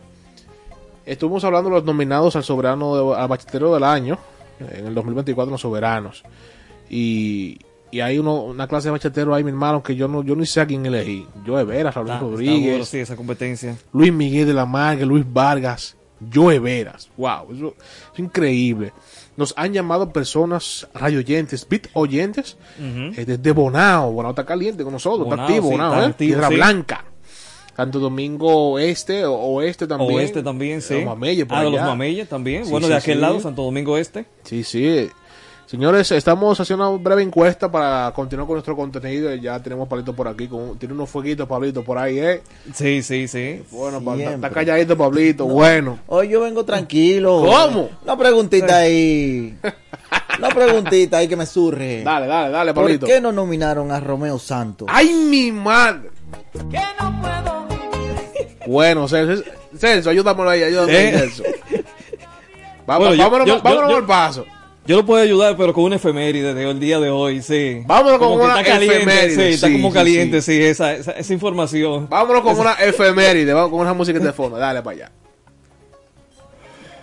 Estuvimos 1.06 1.44
hablando 1.44 1.70
de 1.70 1.76
los 1.78 1.86
nominados 1.86 2.36
al 2.36 2.44
soberano, 2.44 2.96
de- 3.14 3.20
al 3.20 3.28
bachatero 3.28 3.74
del 3.74 3.84
año, 3.84 4.18
en 4.60 4.86
el 4.88 4.94
2024, 4.94 5.52
los 5.52 5.62
soberanos. 5.62 6.24
Y, 6.90 7.60
y 7.90 8.00
hay 8.02 8.20
uno, 8.20 8.44
una 8.44 8.68
clase 8.68 8.88
de 8.88 8.92
bachatero 8.92 9.34
ahí, 9.34 9.44
mi 9.44 9.50
hermano, 9.52 9.82
que 9.82 9.96
yo 9.96 10.08
no 10.08 10.24
yo 10.24 10.36
ni 10.36 10.46
sé 10.46 10.62
a 10.62 10.66
quién 10.68 10.86
elegí. 10.86 11.26
Joe 11.46 11.64
Veras, 11.64 11.96
Raúl 11.96 12.08
está 12.10 12.20
Rodríguez, 12.20 12.74
duro, 12.74 12.86
sí, 12.86 13.00
esa 13.00 13.16
competencia. 13.16 13.78
Luis 13.94 14.14
Miguel 14.14 14.46
de 14.48 14.54
la 14.54 14.66
Marga, 14.66 15.06
Luis 15.06 15.26
Vargas, 15.32 15.96
Joe 16.34 16.60
Veras. 16.60 17.10
Wow, 17.18 17.54
eso 17.54 17.74
es 18.14 18.20
increíble. 18.20 18.94
Nos 19.38 19.54
han 19.58 19.74
llamado 19.74 20.12
personas 20.12 20.88
radio 20.94 21.20
oyentes, 21.20 21.68
bit 21.68 21.88
oyentes, 21.94 22.58
eh, 22.80 23.26
desde 23.26 23.52
Bonao. 23.54 24.12
Bonao 24.12 24.32
está 24.32 24.46
caliente 24.46 24.84
con 24.84 24.94
nosotros, 24.94 25.26
Bonao, 25.28 25.46
está 25.46 25.54
activo, 25.54 25.68
sí, 25.68 25.72
Bonao, 25.72 25.94
está 25.94 26.04
¿eh? 26.06 26.10
activo, 26.10 26.28
Tierra 26.36 26.48
sí. 26.50 26.56
Blanca. 26.56 27.06
Santo 27.82 28.00
Domingo 28.00 28.78
Este, 28.78 29.26
o 29.26 29.34
Oeste 29.34 29.88
también. 29.88 30.14
Oeste 30.14 30.44
también, 30.44 30.82
sí. 30.82 30.96
Los 30.96 31.06
Mameyes 31.06 31.46
por 31.46 31.58
ah, 31.58 31.64
de 31.64 31.70
los 31.72 31.80
allá. 31.80 31.88
Mameyes 31.90 32.30
también. 32.30 32.66
Sí, 32.66 32.72
bueno, 32.72 32.86
sí, 32.88 32.92
de 32.94 32.98
aquel 33.00 33.16
sí. 33.16 33.22
lado, 33.22 33.40
Santo 33.40 33.64
Domingo 33.64 33.98
Este. 33.98 34.26
Sí, 34.44 34.64
sí. 34.64 35.10
Señores, 35.66 36.12
estamos 36.12 36.60
haciendo 36.60 36.92
una 36.92 37.02
breve 37.02 37.24
encuesta 37.24 37.72
para 37.72 38.12
continuar 38.14 38.46
con 38.46 38.56
nuestro 38.56 38.76
contenido. 38.76 39.34
Ya 39.36 39.58
tenemos 39.64 39.88
Pablito 39.88 40.14
por 40.14 40.28
aquí. 40.28 40.48
Con, 40.48 40.78
tiene 40.78 40.94
unos 40.94 41.10
fueguitos, 41.10 41.48
Pablito, 41.48 41.82
por 41.82 41.98
ahí, 41.98 42.20
¿eh? 42.20 42.42
Sí, 42.74 43.02
sí, 43.02 43.26
sí. 43.28 43.64
Bueno, 43.72 44.02
pa- 44.04 44.18
está, 44.18 44.50
calladito, 44.50 44.98
Pablito. 44.98 45.46
Bueno. 45.46 45.98
Hoy 46.08 46.28
yo 46.28 46.42
vengo 46.42 46.66
tranquilo. 46.66 47.42
¿Cómo? 47.46 47.90
Una 48.04 48.18
preguntita 48.18 48.80
ahí. 48.80 49.58
Una 50.40 50.50
preguntita 50.50 51.20
ahí 51.20 51.30
que 51.30 51.38
me 51.38 51.46
surge. 51.46 52.02
Dale, 52.04 52.28
dale, 52.28 52.50
dale, 52.52 52.74
¿Por 52.74 52.84
Pablito. 52.84 53.06
qué 53.08 53.22
no 53.22 53.32
nominaron 53.32 53.92
a 53.94 54.00
Romeo 54.02 54.38
Santos? 54.40 54.90
¡Ay, 54.92 55.08
mi 55.14 55.54
madre! 55.54 56.10
Bueno, 58.68 59.08
Celso, 59.08 59.44
Celso, 59.78 60.10
ayúdamelo 60.10 60.50
ahí, 60.50 60.64
ayúdame 60.64 60.96
ahí, 60.98 61.08
Eh. 61.08 61.18
Celso. 61.20 61.44
Bueno, 62.86 63.14
yo- 63.14 63.24
vámonos, 63.24 63.48
yo- 63.48 63.62
vámonos 63.62 63.90
yo- 63.92 63.98
al 63.98 64.06
paso. 64.06 64.46
Yo 64.86 64.98
lo 64.98 65.06
puedo 65.06 65.22
ayudar, 65.22 65.56
pero 65.56 65.72
con 65.74 65.84
una 65.86 65.96
efeméride 65.98 66.54
del 66.56 66.80
día 66.80 67.00
de 67.00 67.10
hoy, 67.10 67.42
sí. 67.42 67.84
Vámonos 67.86 68.18
con 68.18 68.30
Como 68.32 68.44
una 68.44 68.60
está 68.60 68.72
caliente, 68.74 68.98
efeméride, 68.98 69.36
Sí, 69.36 69.54
está 69.54 69.68
sí, 69.68 69.74
como 69.74 69.90
sí, 69.90 69.94
caliente, 69.94 70.42
sí, 70.42 70.62
esa, 70.64 70.94
esa, 70.96 71.12
esa 71.12 71.34
información. 71.34 72.10
Vámonos 72.10 72.42
con 72.42 72.60
una 72.60 72.74
efeméride, 72.74 73.54
vamos 73.54 73.70
con 73.70 73.80
una 73.80 73.94
música 73.94 74.20
de 74.20 74.34
fondo. 74.34 74.58
Dale 74.58 74.82
para 74.82 74.96
allá. 74.98 75.12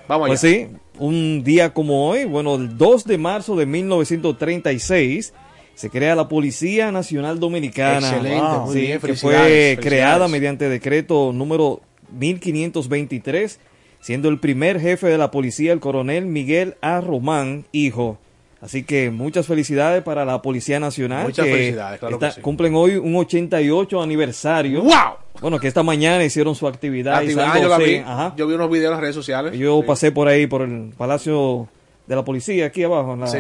Vamos 0.09 0.27
allá. 0.27 0.31
Pues 0.33 0.41
sí, 0.41 0.67
un 0.99 1.45
día 1.45 1.73
como 1.73 2.09
hoy, 2.11 2.25
bueno, 2.25 2.57
el 2.57 2.77
2 2.77 3.05
de 3.05 3.17
marzo 3.19 3.55
de 3.57 3.67
1936 3.67 5.33
se 5.79 5.91
crea 5.91 6.17
la 6.17 6.27
Policía 6.29 6.91
Nacional 6.91 7.39
Dominicana. 7.39 8.09
Excelente, 8.09 8.59
muy 8.65 8.75
Sí, 8.75 8.81
bien, 8.81 9.01
que 9.01 9.15
fue 9.15 9.79
creada 9.81 10.27
mediante 10.27 10.69
decreto 10.69 11.33
número 11.33 11.81
1523, 12.11 13.61
siendo 14.01 14.29
el 14.29 14.39
primer 14.41 14.81
jefe 14.81 15.07
de 15.07 15.19
la 15.19 15.31
policía 15.31 15.73
el 15.73 15.81
coronel 15.81 16.27
Miguel 16.27 16.75
A. 16.81 17.01
Román, 17.01 17.65
hijo. 17.73 18.19
Así 18.61 18.83
que 18.83 19.11
muchas 19.13 19.47
felicidades 19.47 20.03
para 20.03 20.25
la 20.25 20.43
Policía 20.43 20.81
Nacional. 20.81 21.27
Muchas 21.27 21.47
que 21.47 21.53
felicidades, 21.53 22.01
claro 22.01 22.19
que 22.19 22.27
está- 22.27 22.35
sí. 22.37 22.41
Cumplen 22.41 22.75
hoy 22.75 22.97
un 22.97 23.15
88 23.15 24.03
aniversario. 24.03 24.83
¡Wow! 24.83 24.93
Bueno, 25.41 25.61
que 25.61 25.69
esta 25.69 25.85
mañana 25.85 26.25
hicieron 26.25 26.57
su 26.57 26.67
actividad. 26.67 27.15
Actividad, 27.15 27.63
yo 27.63 27.69
la 27.69 27.79
vi. 27.79 27.97
ajá. 27.99 28.35
Yo 28.37 28.49
vi 28.49 28.55
unos 28.55 28.69
videos 28.69 28.87
en 28.87 28.91
las 28.95 29.01
redes 29.01 29.15
sociales. 29.15 29.57
Yo 29.57 29.79
Sí. 29.83 29.87
pasé 29.87 30.11
por 30.11 30.27
ahí, 30.27 30.49
por 30.49 30.63
el 30.63 30.91
Palacio 30.99 31.69
de 32.09 32.17
la 32.17 32.25
Policía, 32.25 32.67
aquí 32.67 32.83
abajo, 32.83 33.15
en 33.15 33.21
la, 33.21 33.33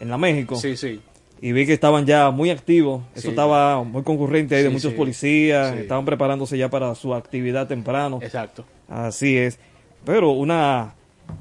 en 0.00 0.08
la 0.10 0.18
México. 0.18 0.56
Sí, 0.56 0.76
sí. 0.76 1.00
Y 1.42 1.50
vi 1.52 1.66
que 1.66 1.72
estaban 1.74 2.06
ya 2.06 2.30
muy 2.30 2.48
activos. 2.50 3.02
Eso 3.14 3.22
Sí. 3.22 3.28
estaba 3.30 3.82
muy 3.82 4.02
concurrente 4.04 4.54
ahí 4.54 4.62
de 4.62 4.70
muchos 4.70 4.92
sí. 4.92 4.96
policías. 4.96 5.76
Estaban 5.76 6.04
preparándose 6.04 6.56
ya 6.56 6.70
para 6.70 6.94
su 6.94 7.12
actividad 7.14 7.66
temprano. 7.66 8.20
Exacto. 8.22 8.64
Así 8.88 9.36
es. 9.36 9.58
Pero 10.04 10.30
una 10.30 10.94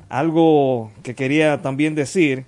algo 0.10 0.92
que 1.04 1.16
quería 1.16 1.62
también 1.62 1.96
decir 1.96 2.46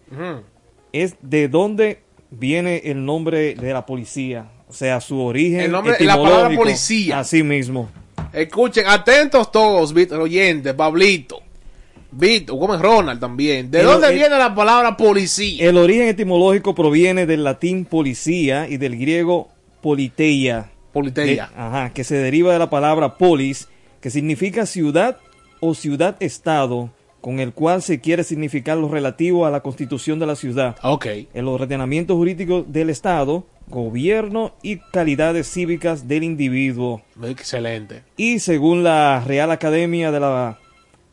es 0.92 1.16
de 1.22 1.48
dónde 1.48 2.00
viene 2.32 2.82
el 2.86 3.06
nombre 3.06 3.56
de 3.56 3.74
la 3.74 3.86
policía. 3.86 4.48
O 4.68 4.74
sea, 4.74 5.00
su 5.02 5.22
origen. 5.22 5.60
El 5.62 5.72
nombre- 5.72 6.04
la 6.04 6.16
palabra 6.18 6.56
policía. 6.56 7.20
Así 7.20 7.44
mismo. 7.44 7.90
Escuchen, 8.32 8.86
atentos 8.88 9.52
todos, 9.52 9.94
oyentes, 10.12 10.74
Pablito. 10.74 11.40
Vito, 12.16 12.58
como 12.60 12.76
es 12.76 12.82
Ronald 12.82 13.20
también. 13.20 13.70
¿De 13.72 13.80
El- 13.82 13.86
dónde 13.86 14.08
el- 14.10 14.16
viene 14.16 14.38
la 14.38 14.54
palabra 14.56 14.96
policía? 14.98 15.68
El 15.68 15.78
origen 15.78 16.08
etimológico 16.08 16.74
proviene 16.76 17.26
del 17.26 17.44
latín 17.44 17.86
policía 17.86 18.68
y 18.70 18.78
del 18.78 18.98
griego 18.98 19.50
politeia. 19.82 20.70
Politeia. 20.92 21.48
Que, 21.50 21.60
ajá, 21.60 21.90
que 21.94 22.04
se 22.04 22.16
deriva 22.16 22.54
de 22.54 22.60
la 22.60 22.70
palabra 22.70 23.18
polis, 23.18 23.68
que 24.00 24.10
significa 24.10 24.66
ciudad 24.66 25.18
o 25.60 25.74
ciudad-estado, 25.74 26.92
con 27.22 27.40
el 27.40 27.54
cual 27.54 27.82
se 27.82 28.00
quiere 28.02 28.24
significar 28.24 28.78
lo 28.78 28.90
relativo 28.90 29.46
a 29.46 29.52
la 29.52 29.62
constitución 29.62 30.20
de 30.20 30.26
la 30.28 30.36
ciudad. 30.36 30.76
Ok. 30.84 31.08
El 31.34 31.48
ordenamiento 31.48 32.16
jurídico 32.16 32.64
del 32.68 32.90
Estado, 32.90 33.46
gobierno 33.68 34.54
y 34.62 34.78
calidades 34.92 35.48
cívicas 35.50 36.08
del 36.08 36.24
individuo. 36.24 37.02
Excelente. 37.24 38.04
Y 38.18 38.40
según 38.40 38.84
la 38.84 39.24
Real 39.26 39.52
Academia 39.52 40.12
de 40.12 40.20
la, 40.20 40.60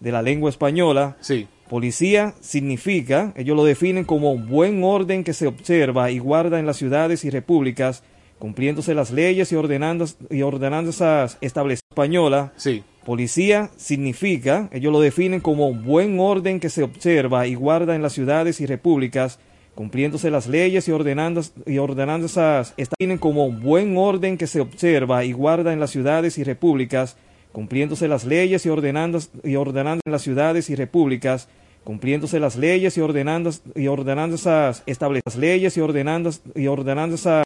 de 0.01 0.12
la 0.12 0.22
Lengua 0.22 0.51
Española, 0.51 1.16
Sí. 1.20 1.46
policía 1.68 2.34
significa, 2.40 3.32
ellos 3.36 3.57
lo 3.57 3.64
definen 3.64 4.05
como 4.05 4.36
buen 4.36 4.82
orden 4.82 5.22
que 5.24 5.32
se 5.34 5.46
observa 5.46 6.11
y 6.11 6.18
guarda 6.18 6.59
en 6.59 6.66
las 6.66 6.76
ciudades 6.78 7.24
y 7.24 7.30
repúblicas, 7.30 8.03
cumpliéndose 8.38 8.94
las 8.94 9.11
leyes 9.11 9.53
y 9.53 9.57
ordenanzas, 9.57 10.16
y 10.30 10.42
ordenanzas 10.42 11.36
establecidas 11.40 11.84
española. 11.90 12.53
Sí. 12.57 12.82
Policía 13.05 13.70
significa, 13.76 14.68
ellos 14.72 14.92
lo 14.92 15.01
definen 15.01 15.40
como 15.40 15.74
buen 15.74 16.18
orden 16.20 16.61
que 16.61 16.70
se 16.70 16.82
observa 16.82 17.46
y 17.46 17.55
guarda 17.55 17.94
en 17.94 18.03
las 18.03 18.12
ciudades 18.12 18.61
y 18.61 18.66
repúblicas, 18.66 19.38
cumpliéndose 19.74 20.30
las 20.30 20.46
leyes 20.46 20.86
y 20.88 20.92
ordenanzas, 20.92 21.53
y 21.66 21.78
ordenanzas 21.78 22.74
definen 22.76 23.18
como 23.18 23.51
buen 23.51 23.96
orden 23.96 24.38
que 24.38 24.46
se 24.46 24.61
observa 24.61 25.24
y 25.24 25.32
guarda 25.32 25.72
en 25.72 25.80
las 25.80 25.90
ciudades 25.90 26.38
y 26.38 26.44
repúblicas, 26.44 27.16
cumpliéndose 27.53 28.09
las 28.09 28.24
leyes 28.24 28.64
y 28.66 28.68
ordenanzas, 28.68 29.30
y 29.44 29.57
ordenanzas 29.57 30.03
en 30.05 30.12
las 30.12 30.22
ciudades 30.22 30.70
y 30.70 30.76
repúblicas, 30.76 31.48
cumpliéndose 31.84 32.40
las 32.40 32.57
leyes 32.57 32.96
y 32.96 33.01
ordenanzas, 33.01 33.62
y 33.74 33.86
ordenanzas 33.86 34.82
establecidas, 34.86 35.36
leyes 35.36 35.76
y 35.76 35.80
ordenanzas, 35.80 36.42
y 36.55 36.66
ordenanzas 36.66 37.44